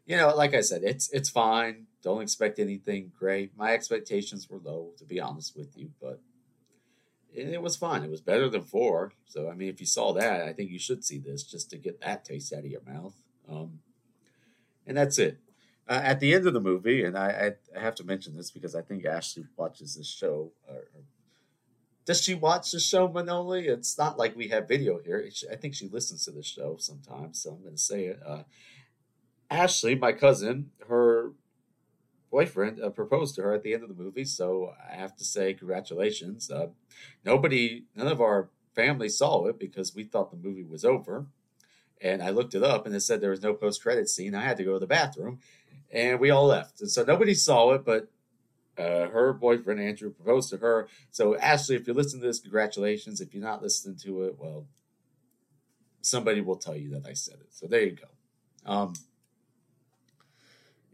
you 0.05 0.17
know, 0.17 0.35
like 0.35 0.53
I 0.53 0.59
said, 0.59 0.81
it's 0.83 1.09
it's 1.13 1.29
fine. 1.29 1.85
Don't 2.03 2.23
expect 2.23 2.59
anything 2.59 3.13
great. 3.17 3.55
My 3.55 3.71
expectations 3.71 4.49
were 4.49 4.59
low, 4.59 4.89
to 4.97 5.05
be 5.05 5.21
honest 5.21 5.55
with 5.55 5.77
you, 5.77 5.91
but 6.01 6.19
it, 7.33 7.49
it 7.49 7.61
was 7.61 7.75
fun. 7.75 8.03
It 8.03 8.09
was 8.09 8.21
better 8.21 8.49
than 8.49 8.63
four. 8.63 9.13
So 9.25 9.49
I 9.49 9.55
mean, 9.55 9.69
if 9.69 9.79
you 9.79 9.85
saw 9.85 10.13
that, 10.13 10.41
I 10.41 10.53
think 10.53 10.71
you 10.71 10.79
should 10.79 11.03
see 11.03 11.17
this 11.17 11.43
just 11.43 11.69
to 11.71 11.77
get 11.77 12.01
that 12.01 12.25
taste 12.25 12.53
out 12.53 12.59
of 12.59 12.65
your 12.65 12.83
mouth. 12.85 13.15
Um, 13.49 13.79
and 14.85 14.97
that's 14.97 15.19
it. 15.19 15.39
Uh, 15.89 16.01
at 16.03 16.19
the 16.19 16.33
end 16.33 16.45
of 16.45 16.53
the 16.53 16.59
movie, 16.59 17.03
and 17.03 17.17
I, 17.17 17.53
I, 17.75 17.79
have 17.79 17.95
to 17.95 18.03
mention 18.03 18.35
this 18.35 18.51
because 18.51 18.75
I 18.75 18.81
think 18.81 19.05
Ashley 19.05 19.45
watches 19.55 19.95
this 19.95 20.07
show. 20.07 20.51
Or, 20.67 20.75
or 20.75 21.01
does 22.05 22.21
she 22.21 22.33
watch 22.33 22.71
the 22.71 22.79
show, 22.79 23.07
Manoli? 23.07 23.67
It's 23.69 23.97
not 23.97 24.17
like 24.17 24.35
we 24.35 24.49
have 24.49 24.67
video 24.67 24.99
here. 24.99 25.29
I 25.49 25.55
think 25.55 25.75
she 25.75 25.87
listens 25.87 26.25
to 26.25 26.31
the 26.31 26.43
show 26.43 26.75
sometimes, 26.77 27.41
so 27.41 27.51
I'm 27.51 27.61
going 27.61 27.75
to 27.75 27.81
say 27.81 28.05
it. 28.05 28.19
Uh, 28.25 28.43
Ashley, 29.49 29.95
my 29.95 30.11
cousin, 30.11 30.71
her 30.89 31.31
boyfriend 32.31 32.81
uh, 32.81 32.89
proposed 32.89 33.35
to 33.35 33.41
her 33.41 33.53
at 33.53 33.63
the 33.63 33.73
end 33.73 33.83
of 33.83 33.89
the 33.89 34.03
movie, 34.03 34.25
so 34.25 34.73
I 34.91 34.95
have 34.95 35.15
to 35.17 35.23
say 35.25 35.53
congratulations. 35.53 36.51
Uh, 36.51 36.67
nobody, 37.23 37.85
none 37.95 38.07
of 38.07 38.21
our 38.21 38.49
family 38.75 39.09
saw 39.09 39.45
it 39.47 39.59
because 39.59 39.95
we 39.95 40.03
thought 40.03 40.31
the 40.31 40.37
movie 40.37 40.63
was 40.63 40.85
over. 40.85 41.25
And 41.99 42.21
I 42.21 42.29
looked 42.29 42.53
it 42.53 42.63
up 42.63 42.85
and 42.85 42.95
it 42.95 42.99
said 43.01 43.21
there 43.21 43.31
was 43.31 43.41
no 43.41 43.55
post 43.55 43.81
credit 43.81 44.07
scene. 44.07 44.35
I 44.35 44.43
had 44.43 44.57
to 44.57 44.63
go 44.63 44.73
to 44.73 44.79
the 44.79 44.85
bathroom 44.85 45.39
and 45.91 46.19
we 46.19 46.29
all 46.29 46.45
left. 46.45 46.79
And 46.79 46.91
so 46.91 47.03
nobody 47.03 47.33
saw 47.33 47.71
it, 47.73 47.83
but 47.83 48.11
uh, 48.77 49.07
her 49.07 49.33
boyfriend 49.33 49.79
Andrew 49.79 50.11
proposed 50.11 50.51
to 50.51 50.57
her. 50.57 50.87
So 51.09 51.35
Ashley, 51.37 51.75
if 51.75 51.87
you 51.87 51.93
listen 51.93 52.21
to 52.21 52.27
this, 52.27 52.39
congratulations. 52.39 53.19
If 53.19 53.33
you're 53.33 53.43
not 53.43 53.63
listening 53.63 53.97
to 54.03 54.23
it, 54.23 54.35
well, 54.37 54.67
somebody 56.01 56.41
will 56.41 56.57
tell 56.57 56.75
you 56.75 56.91
that 56.91 57.07
I 57.07 57.13
said 57.13 57.35
it. 57.39 57.47
So 57.49 57.65
there 57.65 57.83
you 57.83 57.97
go. 57.97 58.71
Um, 58.71 58.93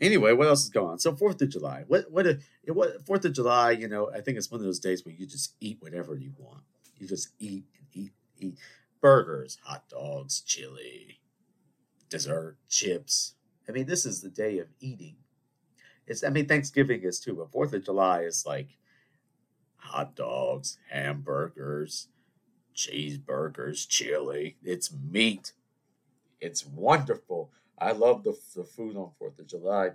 anyway, 0.01 0.34
what 0.34 0.47
else 0.47 0.63
is 0.63 0.69
going 0.69 0.91
on? 0.91 0.99
So 0.99 1.15
Fourth 1.15 1.41
of 1.41 1.49
July. 1.49 1.84
What 1.88 2.12
what 2.12 2.27
a, 2.27 2.39
what 2.67 3.06
Fourth 3.06 3.25
of 3.25 3.34
July? 3.34 3.71
You 3.71 3.88
know, 3.88 4.12
I 4.13 4.21
think 4.21 4.38
it's 4.38 4.51
one 4.51 4.60
of 4.60 4.65
those 4.65 4.79
days 4.79 5.06
where 5.06 5.15
you 5.15 5.25
just 5.25 5.56
eat 5.60 5.77
whatever 5.79 6.15
you 6.15 6.32
want. 6.38 6.63
You 6.97 7.08
just 7.08 7.29
eat 7.39 7.65
and 7.77 7.88
eat, 7.93 8.12
eat 8.39 8.58
burgers, 9.01 9.58
hot 9.63 9.89
dogs, 9.89 10.41
chili, 10.41 11.19
dessert, 12.10 12.58
chips, 12.69 13.34
I 13.67 13.71
mean, 13.71 13.86
this 13.86 14.06
is 14.06 14.21
the 14.21 14.29
day 14.29 14.60
of 14.60 14.67
eating. 14.79 15.15
It's 16.06 16.23
I 16.23 16.29
mean, 16.29 16.47
Thanksgiving 16.47 17.01
is 17.03 17.19
too, 17.19 17.36
but 17.36 17.51
Fourth 17.51 17.73
of 17.73 17.86
July 17.86 18.21
is 18.21 18.45
like 18.45 18.77
hot 19.77 20.15
dogs, 20.15 20.77
hamburgers, 20.89 22.08
cheeseburgers, 22.75 23.88
chili. 23.88 24.58
It's 24.63 24.91
meat. 24.93 25.53
It's 26.41 26.65
wonderful. 26.65 27.51
I 27.84 27.91
love 27.91 28.24
the, 28.24 28.36
the 28.56 28.63
food 28.63 28.96
on 28.96 29.12
Fourth 29.19 29.39
of 29.39 29.48
July. 29.48 29.91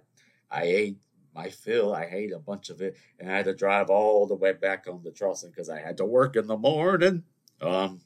I 0.50 0.62
ate 0.62 0.98
my 1.34 1.48
fill. 1.50 1.94
I 1.94 2.08
ate 2.10 2.32
a 2.32 2.38
bunch 2.38 2.70
of 2.70 2.80
it, 2.80 2.96
and 3.18 3.30
I 3.30 3.36
had 3.36 3.44
to 3.46 3.54
drive 3.54 3.90
all 3.90 4.26
the 4.26 4.34
way 4.34 4.52
back 4.52 4.86
home 4.86 5.02
to 5.04 5.12
Charleston 5.12 5.50
because 5.50 5.70
I 5.70 5.80
had 5.80 5.96
to 5.98 6.04
work 6.04 6.36
in 6.36 6.46
the 6.46 6.56
morning. 6.56 7.24
Um, 7.60 8.00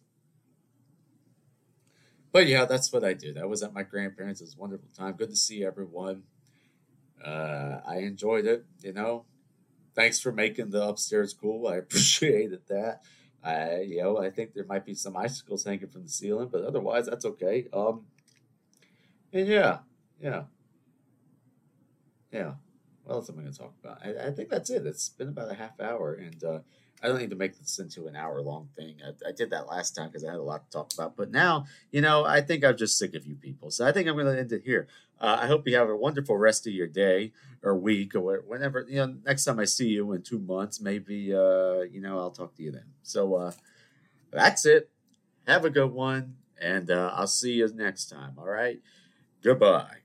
but 2.32 2.46
yeah, 2.46 2.64
that's 2.64 2.92
what 2.92 3.04
I 3.04 3.12
did. 3.12 3.38
I 3.38 3.44
was 3.44 3.62
at 3.62 3.74
my 3.74 3.82
grandparents. 3.82 4.40
It 4.40 4.44
was 4.44 4.56
a 4.56 4.60
wonderful 4.60 4.88
time. 4.96 5.14
Good 5.14 5.30
to 5.30 5.36
see 5.36 5.64
everyone. 5.64 6.22
Uh, 7.24 7.80
I 7.86 7.98
enjoyed 7.98 8.46
it. 8.46 8.64
You 8.80 8.92
know, 8.92 9.26
thanks 9.94 10.20
for 10.20 10.32
making 10.32 10.70
the 10.70 10.82
upstairs 10.82 11.34
cool. 11.34 11.68
I 11.68 11.76
appreciated 11.78 12.60
that. 12.68 13.02
I, 13.44 13.80
you 13.80 14.02
know, 14.02 14.18
I 14.18 14.30
think 14.30 14.54
there 14.54 14.64
might 14.64 14.86
be 14.86 14.94
some 14.94 15.16
icicles 15.16 15.64
hanging 15.64 15.88
from 15.88 16.04
the 16.04 16.08
ceiling, 16.08 16.48
but 16.50 16.64
otherwise, 16.64 17.06
that's 17.06 17.24
okay. 17.24 17.66
Um, 17.72 18.04
yeah, 19.32 19.78
yeah, 20.20 20.42
yeah. 22.30 22.52
What 23.04 23.14
else 23.14 23.30
am 23.30 23.38
I 23.38 23.42
going 23.42 23.52
to 23.52 23.58
talk 23.58 23.74
about? 23.82 23.98
I, 24.04 24.28
I, 24.28 24.30
think 24.30 24.48
that's 24.48 24.70
it. 24.70 24.86
It's 24.86 25.08
been 25.08 25.28
about 25.28 25.50
a 25.50 25.54
half 25.54 25.80
hour, 25.80 26.14
and 26.14 26.42
uh, 26.44 26.58
I 27.02 27.08
don't 27.08 27.18
need 27.18 27.30
to 27.30 27.36
make 27.36 27.58
this 27.58 27.78
into 27.80 28.06
an 28.06 28.14
hour 28.14 28.40
long 28.40 28.68
thing. 28.76 28.96
I, 29.04 29.28
I 29.28 29.32
did 29.32 29.50
that 29.50 29.66
last 29.66 29.96
time 29.96 30.08
because 30.08 30.24
I 30.24 30.30
had 30.30 30.38
a 30.38 30.42
lot 30.42 30.70
to 30.70 30.70
talk 30.70 30.92
about. 30.94 31.16
But 31.16 31.32
now, 31.32 31.66
you 31.90 32.00
know, 32.00 32.24
I 32.24 32.40
think 32.40 32.64
I'm 32.64 32.76
just 32.76 32.96
sick 32.96 33.14
of 33.14 33.26
you 33.26 33.34
people. 33.34 33.70
So 33.70 33.86
I 33.86 33.90
think 33.90 34.08
I'm 34.08 34.14
going 34.14 34.32
to 34.32 34.38
end 34.38 34.52
it 34.52 34.62
here. 34.64 34.86
Uh, 35.20 35.38
I 35.40 35.46
hope 35.46 35.66
you 35.66 35.76
have 35.76 35.88
a 35.88 35.96
wonderful 35.96 36.36
rest 36.36 36.66
of 36.66 36.72
your 36.72 36.86
day 36.86 37.32
or 37.62 37.76
week 37.76 38.14
or 38.14 38.42
whenever, 38.46 38.86
you 38.88 38.96
know, 38.96 39.14
next 39.24 39.44
time 39.44 39.58
I 39.58 39.64
see 39.64 39.88
you 39.88 40.12
in 40.12 40.22
two 40.22 40.38
months, 40.38 40.80
maybe, 40.80 41.34
uh, 41.34 41.80
you 41.80 42.00
know, 42.00 42.18
I'll 42.18 42.30
talk 42.30 42.54
to 42.56 42.62
you 42.62 42.72
then. 42.72 42.86
So 43.02 43.34
uh, 43.34 43.52
that's 44.30 44.64
it. 44.64 44.90
Have 45.46 45.64
a 45.64 45.70
good 45.70 45.92
one. 45.92 46.36
And 46.60 46.90
uh, 46.90 47.12
I'll 47.14 47.26
see 47.26 47.54
you 47.54 47.68
next 47.74 48.06
time. 48.06 48.34
All 48.38 48.46
right. 48.46 48.80
Goodbye. 49.42 50.01